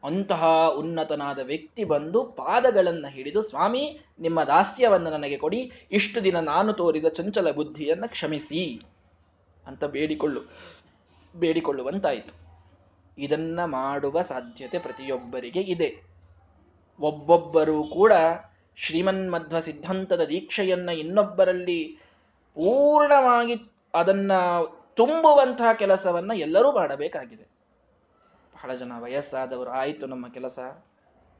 [0.02, 7.08] ಅಂತಹ ಉನ್ನತನಾದ ವ್ಯಕ್ತಿ ಬಂದು ಪಾದಗಳನ್ನು ಹಿಡಿದು, ಸ್ವಾಮಿ, ನಿಮ್ಮ ದಾಸ್ಯವನ್ನು ನನಗೆ ಕೊಡಿ, ಇಷ್ಟು ದಿನ ನಾನು ತೋರಿದ
[7.08, 8.80] ಚಂಚಲ ಬುದ್ಧಿಯನ್ನು ಕ್ಷಮಿಸಿ
[9.66, 10.42] ಅಂತ ಬೇಡಿಕೊಳ್ಳು,
[11.34, 12.34] ಬೇಡಿಕೊಳ್ಳುವಂತಾಯಿತು.
[13.18, 16.02] ಇದನ್ನ ಮಾಡುವ ಸಾಧ್ಯತೆ ಪ್ರತಿಯೊಬ್ಬರಿಗೆ ಇದೆ.
[17.00, 18.12] ಒಬ್ಬೊಬ್ಬರೂ ಕೂಡ
[18.76, 21.98] ಶ್ರೀಮನ್ಮಧ್ವ ಸಿದ್ಧಾಂತದ ದೀಕ್ಷೆಯನ್ನ ಇನ್ನೊಬ್ಬರಲ್ಲಿ
[22.54, 23.56] ಪೂರ್ಣವಾಗಿ
[23.94, 24.32] ಅದನ್ನ
[24.94, 27.47] ತುಂಬುವಂತಹ ಕೆಲಸವನ್ನ ಎಲ್ಲರೂ ಮಾಡಬೇಕಾಗಿದೆ.
[28.58, 30.58] ಬಹಳ ಜನ ವಯಸ್ಸಾದವರು ಆಯಿತು ನಮ್ಮ ಕೆಲಸ.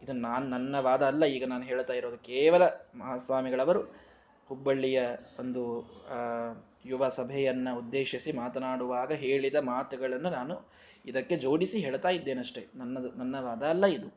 [0.03, 3.81] ಇದು ನಾನು ನನ್ನ ವಾದ ಅಲ್ಲ, ಈಗ ನಾನು ಹೇಳ್ತಾ ಇರೋದು ಕೇವಲ ಮಹಾಸ್ವಾಮಿಗಳವರು
[4.51, 4.99] ಹುಬ್ಬಳ್ಳಿಯ
[5.41, 5.63] ಒಂದು
[6.87, 10.55] ಯುವ ಸಭೆಯನ್ನು ಉದ್ದೇಶಿಸಿ ಮಾತನಾಡುವಾಗ ಹೇಳಿದ ಮಾತುಗಳನ್ನು ನಾನು
[11.07, 12.63] ಇದಕ್ಕೆ ಜೋಡಿಸಿ ಹೇಳ್ತಾ ಇದ್ದೇನಷ್ಟೇ.
[12.75, 14.09] ನನ್ನದು, ನನ್ನ ವಾದ ಅಲ್ಲ ಇದು.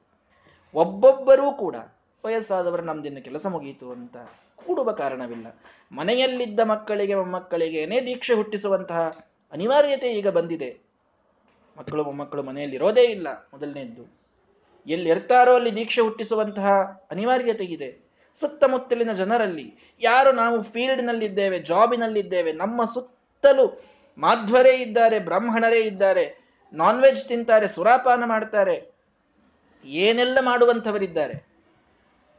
[0.74, 1.76] ಒಬ್ಬೊಬ್ಬರೂ ಕೂಡ
[2.26, 4.18] ವಯಸ್ಸಾದವರು ನಮ್ದಿನ್ನು ಕೆಲಸ ಮುಗಿಯಿತು ಅಂತ
[4.56, 5.48] ಕೂಡುವ ಕಾರಣವಿಲ್ಲ.
[5.92, 9.02] ಮನೆಯಲ್ಲಿದ್ದ ಮಕ್ಕಳಿಗೆ, ಮೊಮ್ಮಕ್ಕಳಿಗೇನೆ ದೀಕ್ಷೆ ಹುಟ್ಟಿಸುವಂತಹ
[9.52, 10.91] ಅನಿವಾರ್ಯತೆ ಈಗ ಬಂದಿದೆ.
[11.78, 14.04] ಮಕ್ಕಳು ಮೊಮ್ಮಕ್ಕಳು ಮನೆಯಲ್ಲಿ ಇರೋದೇ ಇಲ್ಲ ಮೊದಲನೇದ್ದು.
[14.88, 16.70] ಎಲ್ಲಿ ಇರ್ತಾರೋ ಅಲ್ಲಿ ದೀಕ್ಷೆ ಹುಟ್ಟಿಸುವಂತಹ
[17.12, 23.82] ಅನಿವಾರ್ಯತೆ ಇದೆ ಸುತ್ತಮುತ್ತಲಿನ ಜನರಲ್ಲಿ ಯಾರು ನಾವು ಫೀಲ್ಡ್ನಲ್ಲಿದ್ದೇವೆ, ಜಾಬಿನಲ್ಲಿದ್ದೇವೆ, ನಮ್ಮ ಸುತ್ತಲೂ
[24.18, 26.26] ಮಾಧ್ವರೇ ಇದ್ದಾರೆ, ಬ್ರಾಹ್ಮಣರೇ ಇದ್ದಾರೆ
[26.74, 28.76] ನಾನ್ ವೆಜ್ ತಿಂತಾರೆ, ಸುರಾಪಾನ ಮಾಡ್ತಾರೆ,
[29.86, 31.36] ಏನೆಲ್ಲ ಮಾಡುವಂಥವರಿದ್ದಾರೆ?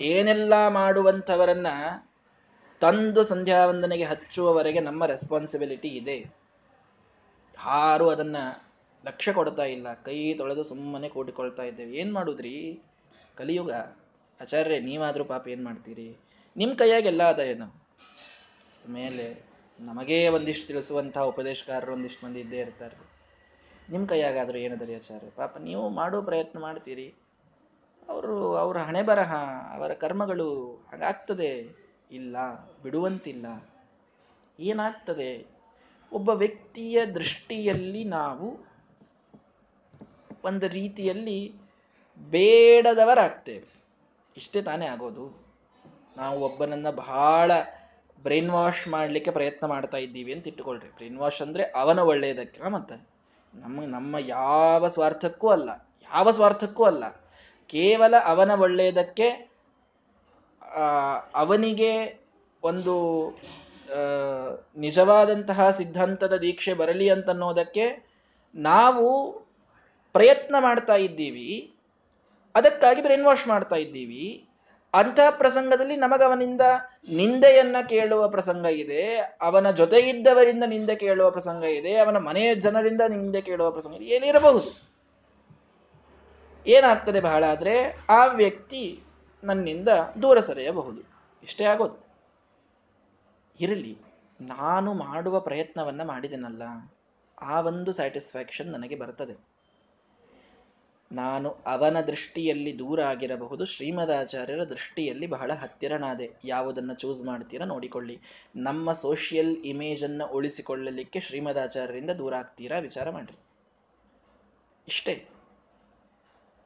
[0.00, 1.66] ಏನೆಲ್ಲ ಮಾಡುವಂಥವರನ್ನ
[2.80, 6.16] ತಂದು ಸಂಧ್ಯಾ ವಂದನೆಗೆ ಹಚ್ಚುವವರೆಗೆ ನಮ್ಮ ರೆಸ್ಪಾನ್ಸಿಬಿಲಿಟಿ ಇದೆ.
[7.66, 8.36] ಯಾರು ಅದನ್ನ
[9.06, 9.94] ಲಕ್ಷ್ಯ ಕೊಡ್ತಾ ಇಲ್ಲ.
[9.94, 11.96] ಕೈ ತೊಳೆದು ಸುಮ್ಮನೆ ಕೂಡಿಕೊಳ್ತಾ ಇದ್ದೇವೆ.
[11.96, 12.82] ಏನ್ ಮಾಡುದ್ರಿ?
[13.36, 13.72] ಕಲಿಯುಗ.
[14.40, 16.16] ಆಚಾರ್ಯ ನೀವಾದ್ರೂ ಪಾಪ ಏನ್ ಮಾಡ್ತೀರಿ?
[16.56, 17.82] ನಿಮ್ ಕೈಯಾಗೆಲ್ಲ ಅದ ಏನು?
[18.88, 22.96] ಮೇಲೆ ನಮಗೇ ಒಂದಿಷ್ಟು ತಿಳಿಸುವಂತಹ ಉಪದೇಶಕಾರರು ಒಂದಿಷ್ಟು ಮಂದಿ ಇದ್ದೇ ಇರ್ತಾರೆ.
[23.90, 25.30] ನಿಮ್ಮ ಕೈಯಾಗಾದ್ರೂ ಏನದರಿ ಆಚಾರ್ಯ?
[25.30, 27.14] ಪಾಪ ನೀವು ಮಾಡೋ ಪ್ರಯತ್ನ ಮಾಡ್ತೀರಿ.
[28.08, 29.34] ಅವರು, ಅವರ ಹಣೆ ಬರಹ,
[29.74, 31.76] ಅವರ ಕರ್ಮಗಳು ಹಾಗಾಗ್ತದೆ.
[32.10, 32.36] ಇಲ್ಲ,
[32.82, 33.70] ಬಿಡುವಂತಿಲ್ಲ.
[34.60, 35.46] ಏನಾಗ್ತದೆ?
[36.12, 38.71] ಒಬ್ಬ ವ್ಯಕ್ತಿಯ ದೃಷ್ಟಿಯಲ್ಲಿ ನಾವು
[40.44, 41.38] ಒಂದು ರೀತಿಯಲ್ಲಿ
[42.20, 43.68] ಬೇಡದವರಾಗ್ತೇವೆ.
[44.36, 45.24] ಇಷ್ಟೇ ತಾನೇ ಆಗೋದು.
[46.16, 47.50] ನಾವು ಒಬ್ಬನನ್ನ ಬಹಳ
[48.22, 50.88] ಬ್ರೈನ್ ವಾಶ್ ಮಾಡಲಿಕ್ಕೆ ಪ್ರಯತ್ನ ಮಾಡ್ತಾ ಇದ್ದೀವಿ ಅಂತ ಇಟ್ಟುಕೊಳ್ರಿ.
[50.88, 52.96] ಬ್ರೈನ್ ವಾಶ್ ಅಂದ್ರೆ ಅವನ ಒಳ್ಳೆಯದಕ್ಕೆ ಮತ್ತೆ
[53.54, 55.70] ನಮ್ಮ ನಮ್ಮ ಯಾವ ಸ್ವಾರ್ಥಕ್ಕೂ ಅಲ್ಲ,
[56.10, 57.04] ಯಾವ ಸ್ವಾರ್ಥಕ್ಕೂ ಅಲ್ಲ.
[57.70, 59.28] ಕೇವಲ ಅವನ ಒಳ್ಳೆಯದಕ್ಕೆ
[61.34, 61.92] ಅವನಿಗೆ
[62.62, 62.94] ಒಂದು
[64.76, 67.86] ನಿಜವಾದಂತಹ ಸಿದ್ಧಾಂತದ ದೀಕ್ಷೆ ಬರಲಿ ಅಂತನ್ನೋದಕ್ಕೆ
[68.54, 69.06] ನಾವು
[70.12, 71.74] ಪ್ರಯತ್ನ ಮಾಡ್ತಾ ಇದ್ದೀವಿ,
[72.54, 74.48] ಅದಕ್ಕಾಗಿ ಬ್ರೈನ್ ವಾಶ್ ಮಾಡ್ತಾ ಇದ್ದೀವಿ.
[74.94, 76.60] ಅಂತಹ ಪ್ರಸಂಗದಲ್ಲಿ ನಮಗವನಿಂದ
[77.08, 83.70] ನಿಂದೆಯನ್ನ ಕೇಳುವ ಪ್ರಸಂಗ ಇದೆ, ಅವನ ಜೊತೆಗಿದ್ದವರಿಂದ ನಿಂದೆ ಕೇಳುವ ಪ್ರಸಂಗ ಇದೆ, ಅವನ ಮನೆಯ ಜನರಿಂದ ನಿಂದೆ ಕೇಳುವ
[83.70, 84.92] ಪ್ರಸಂಗ ಇದೆ, ಏನಿರಬಹುದು.
[86.66, 89.02] ಏನಾಗ್ತದೆ ಬಹಳ ಆದ್ರೆ, ಆ ವ್ಯಕ್ತಿ
[89.44, 89.88] ನನ್ನಿಂದ
[90.22, 91.02] ದೂರ ಸರಿಯಬಹುದು.
[91.42, 92.06] ಇಷ್ಟೇ ಆಗೋದು.
[93.60, 93.98] ಇರಲಿ,
[94.40, 96.62] ನಾನು ಮಾಡುವ ಪ್ರಯತ್ನವನ್ನ ಮಾಡಿದೆನಲ್ಲ,
[97.42, 99.51] ಆ ಒಂದು ಸ್ಯಾಟಿಸ್ಫ್ಯಾಕ್ಷನ್ ನನಗೆ ಬರ್ತದೆ.
[101.12, 106.30] ನಾನು ಅವನ ದೃಷ್ಟಿಯಲ್ಲಿ ದೂರ ಆಗಿರಬಹುದು, ಶ್ರೀಮದಾಚಾರ್ಯರ ದೃಷ್ಟಿಯಲ್ಲಿ ಬಹಳ ಹತ್ತಿರನಾದೆ.
[106.44, 108.20] ಯಾವುದನ್ನು ಚೂಸ್ ಮಾಡ್ತೀರಾ ನೋಡಿಕೊಳ್ಳಿ.
[108.56, 112.78] ನಮ್ಮ ಸೋಷಿಯಲ್ ಇಮೇಜನ್ನು ಉಳಿಸಿಕೊಳ್ಳಲಿಕ್ಕೆ ಶ್ರೀಮದಾಚಾರ್ಯರಿಂದ ದೂರ ಆಗ್ತೀರಾ?
[112.78, 113.36] ವಿಚಾರ ಮಾಡ್ರಿ.
[114.88, 115.24] ಇಷ್ಟೇ.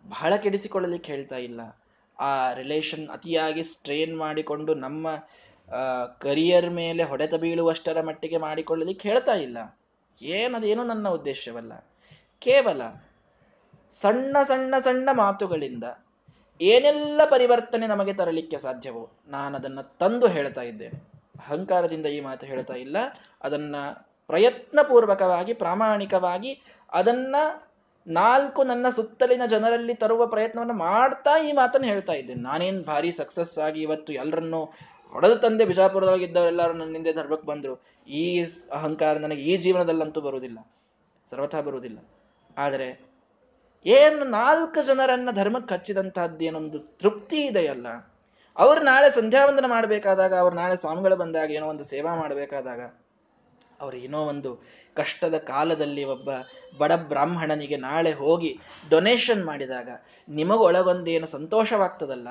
[0.09, 1.61] ಬಹಳ ಕೆಡಿಸಿಕೊಳ್ಳಲಿಕ್ಕೆ ಹೇಳ್ತಾ ಇಲ್ಲ.
[2.19, 5.09] ಆ ರಿಲೇಷನ್ ಅತಿಯಾಗಿ ಸ್ಟ್ರೇನ್ ಮಾಡಿಕೊಂಡು ನಮ್ಮ
[6.19, 9.81] ಕರಿಯರ್ ಮೇಲೆ ಹೊಡೆತ ಬೀಳುವಷ್ಟರ ಮಟ್ಟಿಗೆ ಮಾಡಿಕೊಳ್ಳಲಿಕ್ಕೆ ಹೇಳ್ತಾ ಇಲ್ಲ.
[10.23, 11.73] ಏನದೇನು ನನ್ನ ಉದ್ದೇಶವಲ್ಲ.
[12.39, 12.83] ಕೇವಲ
[13.93, 15.85] ಸಣ್ಣ ಸಣ್ಣ ಸಣ್ಣ ಮಾತುಗಳಿಂದ
[16.61, 21.17] ಏನೆಲ್ಲ ಪರಿವರ್ತನೆ ನಮಗೆ ತರಲಿಕ್ಕೆ ಸಾಧ್ಯವೋ ನಾನು ಅದನ್ನು ತಂದು ಹೇಳ್ತಾ ಇದ್ದೇನೆ.
[21.39, 22.97] ಅಹಂಕಾರದಿಂದ ಈ ಮಾತು ಹೇಳ್ತಾ ಇಲ್ಲ.
[23.43, 23.77] ಅದನ್ನ
[24.27, 26.61] ಪ್ರಯತ್ನಪೂರ್ವಕವಾಗಿ, ಪ್ರಾಮಾಣಿಕವಾಗಿ
[26.93, 27.37] ಅದನ್ನ
[28.07, 32.43] ನಾಲ್ಕು ನನ್ನ ಸುತ್ತಲಿನ ಜನರಲ್ಲಿ ತರುವ ಪ್ರಯತ್ನವನ್ನು ಮಾಡ್ತಾ ಈ ಮಾತನ್ನು ಹೇಳ್ತಾ ಇದ್ದೇನೆ.
[32.43, 34.65] ನಾನೇನು ಭಾರಿ ಸಕ್ಸಸ್ ಆಗಿ ಇವತ್ತು ಎಲ್ಲರನ್ನು
[35.11, 37.83] ಹೊಡೆದು ತಂದೆ ಬಿಜಾಪುರದೊಳಗಿದ್ದವರೆಲ್ಲರೂ ಹಿಂದೆ ಧರ್ಮಕ್ಕೆ ಬಂದರು.
[38.07, 40.59] ಈ ಅಹಂಕಾರ ನನಗೆ ಈ ಜೀವನದಲ್ಲಂತೂ ಬರುವುದಿಲ್ಲ.
[41.31, 41.99] ಸರ್ವಥಾ ಬರುವುದಿಲ್ಲ.
[42.59, 43.06] ಆದರೆ
[43.87, 47.87] ಏನು ನಾಲ್ಕು ಜನರನ್ನ ಧರ್ಮಕ್ಕೆ ಹಚ್ಚಿದಂತಹದ್ದೇನೊಂದು ತೃಪ್ತಿ ಇದೆಯಲ್ಲ?
[48.57, 52.95] ಅವ್ರು ನಾಳೆ ಸಂಧ್ಯಾವಂದನ ಮಾಡಬೇಕಾದಾಗ, ಅವ್ರು ನಾಳೆ ಸ್ವಾಮಿಗಳು ಬಂದಾಗ ಏನೋ ಒಂದು ಸೇವಾ ಮಾಡಬೇಕಾದಾಗ,
[53.81, 56.29] ಅವ್ರು ಏನೋ ಒಂದು ಕಷ್ಟದ ಕಾಲದಲ್ಲಿ ಒಬ್ಬ
[56.79, 59.89] ಬಡ ಬ್ರಾಹ್ಮಣನಿಗೆ ನಾಳೆ ಹೋಗಿ ಡೊನೇಷನ್ ಮಾಡಿದಾಗ
[60.29, 62.29] ನಿಮಗೊಳಗೊಂದೇನು ಸಂತೋಷವಾಗ್ತದಲ್ಲ?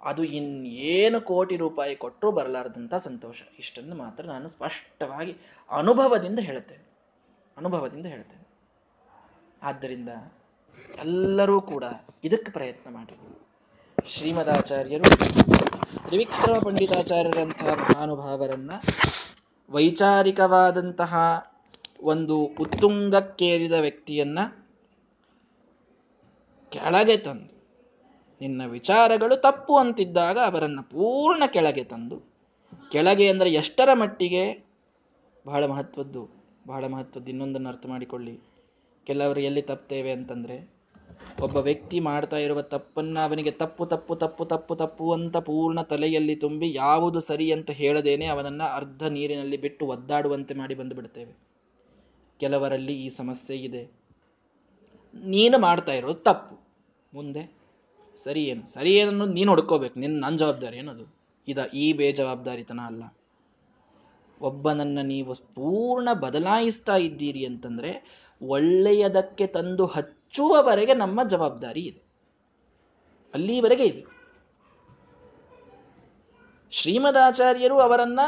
[0.00, 3.42] ಅದು ಇನ್ನೇನು ಕೋಟಿ ರೂಪಾಯಿ ಕೊಟ್ಟರೂ ಬರಲಾರದಂಥ ಸಂತೋಷ.
[3.58, 5.36] ಇಷ್ಟನ್ನು ಮಾತ್ರ ನಾನು ಸ್ಪಷ್ಟವಾಗಿ
[5.70, 6.86] ಅನುಭವದಿಂದ ಹೇಳುತ್ತೇನೆ.
[7.56, 8.50] ಅನುಭವದಿಂದ ಹೇಳ್ತೇನೆ
[9.62, 10.08] ಆದ್ದರಿಂದ
[10.98, 11.84] ಎಲ್ಲರೂ ಕೂಡ
[12.24, 13.14] ಇದಕ್ಕೆ ಪ್ರಯತ್ನ ಮಾಡಿ
[14.08, 15.08] ಶ್ರೀಮದಾಚಾರ್ಯರು,
[16.06, 18.70] ತ್ರಿವಿಕ್ರಮ ಪಂಡಿತಾಚಾರ್ಯರಂತಹ ಮಹಾನುಭಾವರನ್ನ
[19.70, 21.14] ವೈಚಾರಿಕವಾದಂತಹ
[22.02, 24.38] ಒಂದು ಉತ್ತುಂಗಕ್ಕೇರಿದ ವ್ಯಕ್ತಿಯನ್ನ
[26.72, 27.54] ಕೆಳಗೆ ತಂದು,
[28.40, 32.18] ನಿನ್ನ ವಿಚಾರಗಳು ತಪ್ಪು ಅಂತಿದ್ದಾಗ ಅವರನ್ನು ಪೂರ್ಣ ಕೆಳಗೆ ತಂದು,
[32.92, 34.44] ಕೆಳಗೆ ಅಂದರೆ ಎಷ್ಟರ ಮಟ್ಟಿಗೆ?
[35.46, 36.22] ಬಹಳ ಮಹತ್ವದ್ದು
[36.66, 38.34] ಬಹಳ ಮಹತ್ವದ್ದು ಇನ್ನೊಂದನ್ನು ಅರ್ಥ ಮಾಡಿಕೊಳ್ಳಿ.
[39.06, 40.80] ಕೆಲವರು ಎಲ್ಲಿ ತಪ್ಪುತ್ತೇವೆ ಅಂತಂದ್ರೆ,
[41.42, 46.72] ಒಬ್ಬ ವ್ಯಕ್ತಿ ಮಾಡ್ತಾ ಇರುವ ತಪ್ಪನ್ನ ಅವನಿಗೆ ತಪ್ಪು ತಪ್ಪು ತಪ್ಪು ತಪ್ಪು ತಪ್ಪು ಅಂತ ಪೂರ್ಣ ತಲೆಯಲ್ಲಿ ತುಂಬಿ
[46.74, 51.32] ಯಾವುದು ಸರಿ ಅಂತ ಹೇಳದೇನೆ ಅವನನ್ನ ಅರ್ಧ ನೀರಿನಲ್ಲಿ ಬಿಟ್ಟು ಒದ್ದಾಡುವಂತೆ ಮಾಡಿ ಬಂದು ಬಿಡ್ತೇವೆ
[52.40, 53.90] ಕೆಲವರಲ್ಲಿ ಈ ಸಮಸ್ಯೆ ಇದೆ.
[55.14, 56.66] ನೀನು ಮಾಡ್ತಾ ಇರೋದು ತಪ್ಪು.
[57.14, 57.56] ಮುಂದೆ,
[58.14, 58.66] ಸರಿ ಏನು?
[58.66, 59.98] ಸರಿ ಏನನ್ನು ನೀನು ಹುಡ್ಕೋಬೇಕು.
[59.98, 61.14] ನಿನ್ನ ನನ್ನ ಜವಾಬ್ದಾರಿ ಏನದು?
[61.48, 63.02] ಇದ ಈ ಬೇಜವಾಬ್ದಾರಿತನ ಅಲ್ಲ.
[64.40, 72.02] ಒಬ್ಬನನ್ನ ನೀವು ಪೂರ್ಣ ಬದಲಾಯಿಸ್ತಾ ಇದ್ದೀರಿ ಅಂತಂದ್ರೆ ಒಳ್ಳೆಯದಕ್ಕೆ ತಂದು ಹಚ್ಚುವವರೆಗೆ ನಮ್ಮ ಜವಾಬ್ದಾರಿ ಇದೆ.
[73.34, 74.04] ಅಲ್ಲಿವರೆಗೆ ಇದೆ.
[76.70, 78.20] ಶ್ರೀಮದಾಚಾರ್ಯರು ಅವರನ್ನ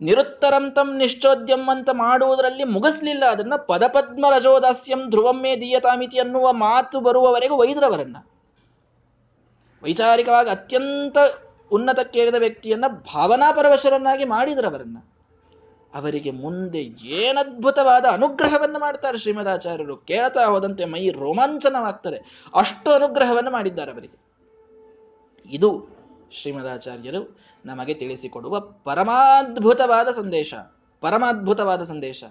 [0.00, 3.24] ನಿರುತ್ತರಂತಂ ನಿಶ್ಚೋದ್ಯಂ ಅಂತ ಮಾಡುವುದರಲ್ಲಿ ಮುಗಿಸ್ಲಿಲ್ಲ.
[3.24, 8.16] ಅದನ್ನ ಪದಪದ್ಮ ರಜೋದಾಸ್ಯಂ ಧ್ರುವಮ್ಮೇ ದೀಯತಾಮಿತಿ ಅನ್ನುವ ಮಾತು ಬರುವವರೆಗೂ ವೈದ್ರವರನ್ನ
[9.82, 11.16] ವೈಚಾರಿಕವಾಗಿ ಅತ್ಯಂತ
[11.70, 14.96] ಉನ್ನತಕ್ಕೇರಿದ ವ್ಯಕ್ತಿಯನ್ನ ಭಾವನಾಪರವಶರನ್ನಾಗಿ ಮಾಡಿದ್ರವರನ್ನ.
[15.94, 19.96] ಅವರಿಗೆ ಮುಂದೆ ಏನದ್ಭುತವಾದ ಅನುಗ್ರಹವನ್ನು ಮಾಡ್ತಾರೆ ಶ್ರೀಮದಾಚಾರ್ಯರು.
[19.96, 22.44] ಕೇಳ್ತಾ ಹೋದಂತೆ ಮೈ ರೋಮಾಂಚನವಾಗ್ತದೆ.
[22.54, 24.22] ಅಷ್ಟು ಅನುಗ್ರಹವನ್ನು ಮಾಡಿದ್ದಾರೆ ಅವರಿಗೆ.
[25.50, 25.88] ಇದು
[26.32, 30.54] ಶ್ರೀಮದಾಚಾರ್ಯರು ನಮಗೆ ತಿಳಿಸಿಕೊಡುವ ಪರಮಾದ್ಭುತವಾದ ಸಂದೇಶ.
[31.00, 32.24] ಪರಮಾದ್ಭುತವಾದ ಸಂದೇಶ.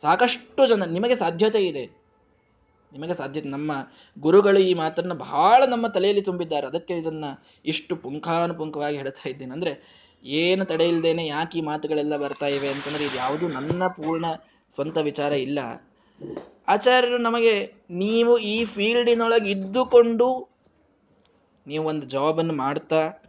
[0.00, 2.06] ಸಾಕಷ್ಟು ಜನ, ನಿಮಗೆ ಸಾಧ್ಯತೆ ಇದೆ.
[2.92, 3.72] ನಿಮಗೆ ಸಾಧ್ಯತೆ ನಮ್ಮ
[4.18, 6.66] ಗುರುಗಳು ಈ ಮಾತನ್ನು ಬಹಳ ನಮ್ಮ ತಲೆಯಲ್ಲಿ ತುಂಬಿದ್ದಾರೆ.
[6.66, 7.24] ಅದಕ್ಕೆ ಇದನ್ನ
[7.64, 9.52] ಇಷ್ಟು ಪುಂಖಾನುಪುಂಖವಾಗಿ ಹೇಳ್ತಾ ಇದ್ದೇನೆ.
[9.52, 14.26] ಅಂದ್ರೆ ಏನು ತಡೆ ಇಲ್ದೇನೆ ಯಾಕೆ ಈ ಮಾತುಗಳೆಲ್ಲ ಬರ್ತಾ ಇವೆ ಅಂತಂದ್ರೆ ಇದು ಯಾವುದು ನನ್ನ ಪೂರ್ಣ
[14.70, 15.58] ಸ್ವಂತ ವಿಚಾರ ಇಲ್ಲ.
[16.68, 17.54] ಆಚಾರ್ಯರು ನಮಗೆ
[17.90, 20.28] ನೀವು ಈ ಫೀಲ್ಡಿನೊಳಗೆ ಇದ್ದುಕೊಂಡು
[21.66, 23.22] ನೀವು ಒಂದು ಜಾಬನ್ನು ಮಾಡ್ತಾ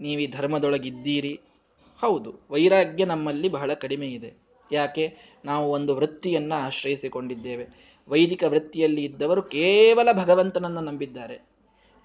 [0.00, 1.40] ನೀವು ಈ ಧರ್ಮದೊಳಗಿದ್ದೀರಿ.
[2.02, 4.30] ಹೌದು, ವೈರಾಗ್ಯ ನಮ್ಮಲ್ಲಿ ಬಹಳ ಕಡಿಮೆ ಇದೆ.
[4.72, 5.16] ಯಾಕೆ?
[5.44, 7.66] ನಾವು ಒಂದು ವೃತ್ತಿಯನ್ನು ಆಶ್ರಯಿಸಿಕೊಂಡಿದ್ದೇವೆ.
[8.08, 11.36] ವೈದಿಕ ವೃತ್ತಿಯಲ್ಲಿ ಇದ್ದವರು ಕೇವಲ ಭಗವಂತನನ್ನು ನಂಬಿದ್ದಾರೆ.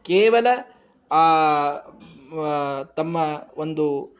[0.04, 0.48] ಕೇವಲ
[1.12, 1.24] ಆ
[2.96, 3.18] ತಮ್ಮ
[3.58, 4.18] ಒಂದು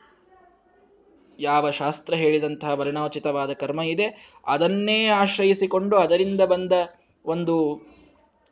[1.40, 6.72] ಯಾವ ಶಾಸ್ತ್ರ ಹೇಳಿದಂತಹ ವರ್ಣೋಚಿತವಾದ ಕರ್ಮ ಇದೆ, ಅದನ್ನೇ ಆಶ್ರಯಿಸಿಕೊಂಡು ಅದರಿಂದ ಬಂದ
[7.26, 7.82] ಒಂದು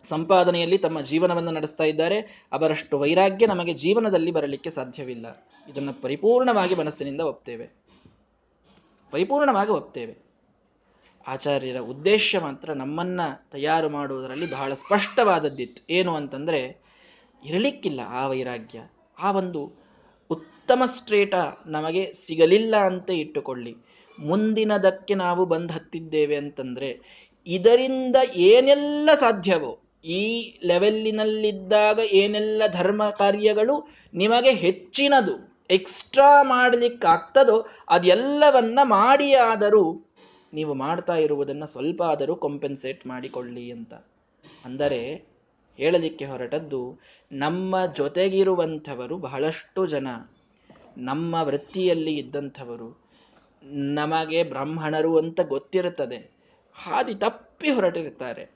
[0.04, 2.48] ಸಂಪಾದನೆಯಲ್ಲಿ ತಮ್ಮ ಜೀವನವನ್ನು ನಡೆಸ್ತಾ ಇದ್ದಾರೆ.
[2.52, 5.48] ಅವರಷ್ಟು ವೈರಾಗ್ಯ ನಮಗೆ ಜೀವನದಲ್ಲಿ ಬರಲಿಕ್ಕೆ ಸಾಧ್ಯವಿಲ್ಲ.
[5.70, 7.70] ಇದನ್ನು ಪರಿಪೂರ್ಣವಾಗಿ ಮನಸ್ಸಿನಿಂದ ಒಪ್ತೇವೆ.
[9.12, 10.18] ಪರಿಪೂರ್ಣವಾಗಿ ಒಪ್ತೇವೆ.
[11.28, 13.22] ಆಚಾರ್ಯರ ಉದ್ದೇಶ ಮಾತ್ರ ನಮ್ಮನ್ನ
[13.52, 15.94] ತಯಾರು ಮಾಡುವುದರಲ್ಲಿ ಬಹಳ ಸ್ಪಷ್ಟವಾದದ್ದಿತ್ತು.
[15.94, 16.84] ಏನು ಅಂತಂದ್ರೆ,
[17.46, 18.82] ಇರಲಿಕ್ಕಿಲ್ಲ ಆ ವೈರಾಗ್ಯ.
[19.20, 19.84] ಆ ಒಂದು
[20.30, 23.76] ಉತ್ತಮ ಸ್ಟ್ರೇಟ ನಮಗೆ ಸಿಗಲಿಲ್ಲ ಅಂತ ಇಟ್ಟುಕೊಳ್ಳಿ.
[24.20, 26.90] ಮುಂದಿನದಕ್ಕೆ ನಾವು ಬಂದು ಹತ್ತಿದ್ದೇವೆ ಅಂತಂದ್ರೆ,
[27.48, 30.22] ಇದರಿಂದ ಏನೆಲ್ಲ ಸಾಧ್ಯವೋ, ಈ
[30.66, 40.10] ಲೆವೆಲ್ಲಿನಲ್ಲಿದ್ದಾಗ ಏನೆಲ್ಲ ಧರ್ಮ ಕಾರ್ಯಗಳು ನಿಮಗೆ ಹೆಚ್ಚಿನದು, ಎಕ್ಸ್ಟ್ರಾ ಮಾಡಲಿಕ್ಕಾಗ್ತದೋ, ಅದೆಲ್ಲವನ್ನ ಮಾಡಿಯಾದರೂ
[40.54, 43.94] ನೀವು ಮಾಡ್ತಾ ಇರುವುದನ್ನು ಸ್ವಲ್ಪ ಆದರೂ ಕಾಂಪೆನ್ಸೇಟ್ ಮಾಡಿಕೊಳ್ಳಿ ಅಂತ.
[44.66, 45.33] ಅಂದರೆ
[45.78, 47.00] ಹೇಳಲಿಕ್ಕೆ ಹೊರಟದ್ದು,
[47.32, 50.08] ನಮ್ಮ ಜೊತೆಗಿರುವಂಥವರು ಬಹಳಷ್ಟು ಜನ,
[50.98, 53.04] ನಮ್ಮ ವೃತ್ತಿಯಲ್ಲಿ ಇದ್ದಂಥವರು,
[53.66, 56.32] ನಮಗೆ ಬ್ರಾಹ್ಮಣರು ಅಂತ ಗೊತ್ತಿರುತ್ತದೆ.
[56.74, 58.50] ಹಾದಿ ತಪ್ಪಿ ಹೊರಟಿರುತ್ತಾರೆ.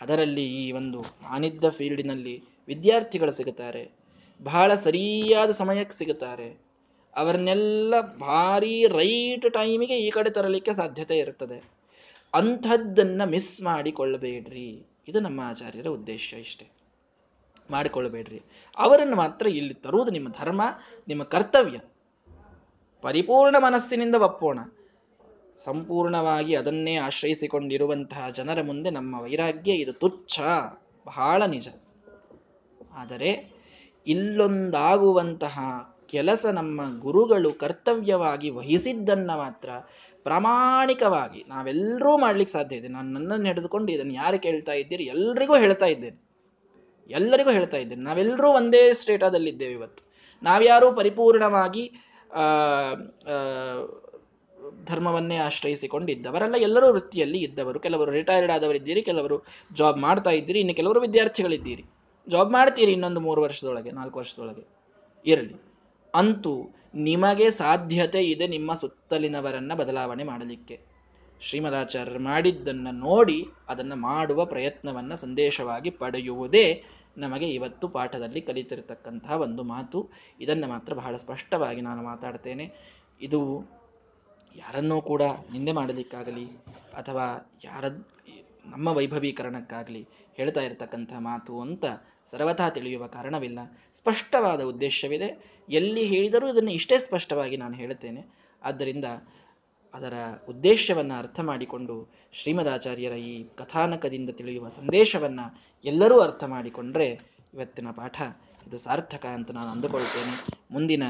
[0.00, 3.90] ಅದರಲ್ಲಿ ಈ ಒಂದು ನಾನಿದ್ದ ಫೀಲ್ಡಿನಲ್ಲಿ ವಿದ್ಯಾರ್ಥಿಗಳು ಸಿಗುತ್ತಾರೆ.
[4.42, 6.58] ಬಹಳ ಸರಿಯಾದ ಸಮಯಕ್ಕೆ ಸಿಗುತ್ತಾರೆ.
[7.16, 11.64] ಅವರನ್ನೆಲ್ಲ ಭಾರಿ ರೈಟ್ ಟೈಮಿಗೆ ಈ ಕಡೆ ತರಲಿಕ್ಕೆ ಸಾಧ್ಯತೆ ಇರುತ್ತದೆ.
[12.34, 14.93] ಅಂಥದ್ದನ್ನು ಮಿಸ್ ಮಾಡಿಕೊಳ್ಳಬೇಡ್ರಿ.
[15.08, 16.66] ಇದು ನಮ್ಮ ಆಚಾರ್ಯರ ಉದ್ದೇಶ ಇಷ್ಟೇ.
[17.70, 18.42] ಮಾಡಿಕೊಳ್ಳಬೇಡ್ರಿ.
[18.76, 20.62] ಅವರನ್ನು ಮಾತ್ರ ಇಲ್ಲಿ ತರುವುದು ನಿಮ್ಮ ಧರ್ಮ,
[21.08, 21.78] ನಿಮ್ಮ ಕರ್ತವ್ಯ.
[23.02, 24.58] ಪರಿಪೂರ್ಣ ಮನಸ್ಸಿನಿಂದ ಒಪ್ಪೋಣ.
[25.58, 30.40] ಸಂಪೂರ್ಣವಾಗಿ ಅದನ್ನೇ ಆಶ್ರಯಿಸಿಕೊಂಡಿರುವಂತಹ ಜನರ ಮುಂದೆ ನಮ್ಮ ವೈರಾಗ್ಯ ಇದು ತುಚ್ಛ,
[31.06, 31.68] ಬಹಳ ನಿಜ.
[32.92, 33.52] ಆದರೆ
[34.06, 35.58] ಇಲ್ಲೊಂದಾಗುವಂತಹ
[36.06, 39.70] ಕೆಲಸ ನಮ್ಮ ಗುರುಗಳು ಕರ್ತವ್ಯವಾಗಿ ವಹಿಸಿದ್ದನ್ನ ಮಾತ್ರ
[40.24, 42.88] ಪ್ರಾಮಾಣಿಕವಾಗಿ ನಾವೆಲ್ಲರೂ ಮಾಡ್ಲಿಕ್ಕೆ ಸಾಧ್ಯ ಇದೆ.
[42.88, 45.04] ನಾನು ನನ್ನನ್ನು ಹಿಡಿದುಕೊಂಡು ಇದನ್ನು ಯಾರು ಕೇಳ್ತಾ ಇದ್ದೀರಿ?
[45.04, 46.24] ಎಲ್ರಿಗೂ ಹೇಳ್ತಾ ಇದ್ದೇನೆ.
[47.10, 48.02] ಎಲ್ಲರಿಗೂ ಹೇಳ್ತಾ ಇದ್ದೇನೆ.
[48.02, 50.04] ನಾವೆಲ್ಲರೂ ಒಂದೇ ಸ್ಟೇಟಾದಲ್ಲಿದ್ದೇವೆ ಇವತ್ತು.
[50.42, 51.92] ನಾವ್ಯಾರೂ ಪರಿಪೂರ್ಣವಾಗಿ
[54.84, 57.80] ಧರ್ಮವನ್ನೇ ಆಶ್ರಯಿಸಿಕೊಂಡಿದ್ದವರೆಲ್ಲ, ಎಲ್ಲರೂ ವೃತ್ತಿಯಲ್ಲಿ ಇದ್ದವರು.
[57.80, 61.84] ಕೆಲವರು ರಿಟೈರ್ಡ್ ಆದವರಿದ್ದೀರಿ, ಕೆಲವರು ಜಾಬ್ ಮಾಡ್ತಾ ಇದ್ದೀರಿ, ಇನ್ನು ಕೆಲವರು ವಿದ್ಯಾರ್ಥಿಗಳಿದ್ದೀರಿ.
[62.28, 64.68] ಜಾಬ್ ಮಾಡ್ತೀರಿ ಇನ್ನೊಂದು ಮೂರು ವರ್ಷದೊಳಗೆ, ನಾಲ್ಕು ವರ್ಷದೊಳಗೆ.
[65.26, 65.54] ಇರಲಿ.
[66.14, 70.80] ಅಂತೂ ನಿಮಗೆ ಸಾಧ್ಯತೆ ಇದೆ ನಿಮ್ಮ ಸುತ್ತಲಿನವರನ್ನ ಬದಲಾವಣೆ ಮಾಡಲಿಕ್ಕೆ.
[71.40, 76.82] ಶ್ರೀಮದಾಚಾರ್ಯರು ಮಾಡಿದ್ದನ್ನು ನೋಡಿ ಅದನ್ನು ಮಾಡುವ ಪ್ರಯತ್ನವನ್ನ ಸಂದೇಶವಾಗಿ ಪಡೆಯುವುದೇ
[77.18, 80.10] ನಮಗೆ ಇವತ್ತು ಪಾಠದಲ್ಲಿ ಕಲಿತಿರತಕ್ಕಂತಹ ಒಂದು ಮಾತು.
[80.40, 82.72] ಇದನ್ನು ಮಾತ್ರ ಬಹಳ ಸ್ಪಷ್ಟವಾಗಿ ನಾನು ಮಾತಾಡ್ತೇನೆ.
[83.20, 83.70] ಇದು
[84.56, 86.46] ಯಾರನ್ನೂ ಕೂಡ ನಿಂದೆ ಮಾಡಲಿಕ್ಕಾಗಲಿ
[86.94, 87.84] ಅಥವಾ ಯಾರ
[88.66, 91.84] ನಮ್ಮ ವೈಭವೀಕರಣಕ್ಕಾಗಲಿ ಹೇಳ್ತಾ ಇರತಕ್ಕಂಥ ಮಾತು ಅಂತ
[92.26, 93.58] ಸರ್ವಥಾ ತಿಳಿಯುವ ಕಾರಣವಿಲ್ಲ.
[93.94, 95.53] ಸ್ಪಷ್ಟವಾದ ಉದ್ದೇಶವಿದೆ.
[95.68, 98.26] ಎಲ್ಲಿ ಹೇಳಿದರೂ ಇದನ್ನು ಇಷ್ಟೇ ಸ್ಪಷ್ಟವಾಗಿ ನಾನು ಹೇಳುತ್ತೇನೆ.
[98.62, 99.04] ಆದ್ದರಿಂದ
[99.94, 100.12] ಅದರ
[100.48, 107.06] ಉದ್ದೇಶವನ್ನು ಅರ್ಥ ಮಾಡಿಕೊಂಡು ಶ್ರೀಮದಾಚಾರ್ಯರ ಈ ಕಥಾನಕದಿಂದ ತಿಳಿಯುವ ಸಂದೇಶವನ್ನು ಎಲ್ಲರೂ ಅರ್ಥ ಮಾಡಿಕೊಂಡ್ರೆ
[107.54, 108.22] ಇವತ್ತಿನ ಪಾಠ
[108.66, 110.64] ಇದು ಸಾರ್ಥಕ ಅಂತ ನಾನು ಅಂದುಕೊಳ್ತೇನೆ.
[110.70, 111.02] ಮುಂದಿನ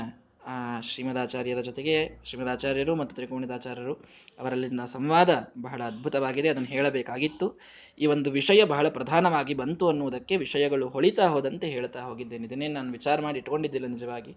[0.83, 3.95] ಶ್ರೀಮದಾಚಾರ್ಯರ ಜೊತೆಗೆ ಶ್ರೀಮದಾಚಾರ್ಯರು ಮತ್ತು ತ್ರಿಕೋಣಿದಾಚಾರ್ಯರು
[4.39, 6.49] ಅವರಲ್ಲಿನ ಸಂವಾದ ಬಹಳ ಅದ್ಭುತವಾಗಿದೆ.
[6.49, 7.61] ಅದನ್ನು ಹೇಳಬೇಕಾಗಿತ್ತು.
[7.99, 12.47] ಈ ಒಂದು ವಿಷಯ ಬಹಳ ಪ್ರಧಾನವಾಗಿ ಬಂತು ಅನ್ನುವುದಕ್ಕೆ ವಿಷಯಗಳು ಹೊಳಿತಾ ಹೋದಂತೆ ಹೇಳ್ತಾ ಹೋಗಿದ್ದೇನೆ.
[12.47, 14.35] ಇದನ್ನೇ ನಾನು ವಿಚಾರ ಮಾಡಿ ಇಟ್ಕೊಂಡಿದ್ದಿಲ್ಲ ನಿಜವಾಗಿ.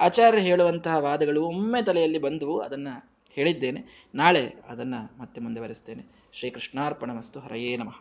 [0.00, 4.08] ಆಚಾರ್ಯ ಹೇಳುವಂತಹ ವಾದಗಳು ಒಮ್ಮೆ ತಲೆಯಲ್ಲಿ ಬಂದವು ಅದನ್ನು ಹೇಳಿದ್ದೇನೆ.
[4.14, 6.02] ನಾಳೆ ಅದನ್ನು ಮತ್ತೆ ಮುಂದುವರಿಸ್ತೇನೆ.
[6.32, 7.98] ಶ್ರೀಕೃಷ್ಣಾರ್ಪಣ ಮಸ್ತು ಹರಯೇ ನಮಃ.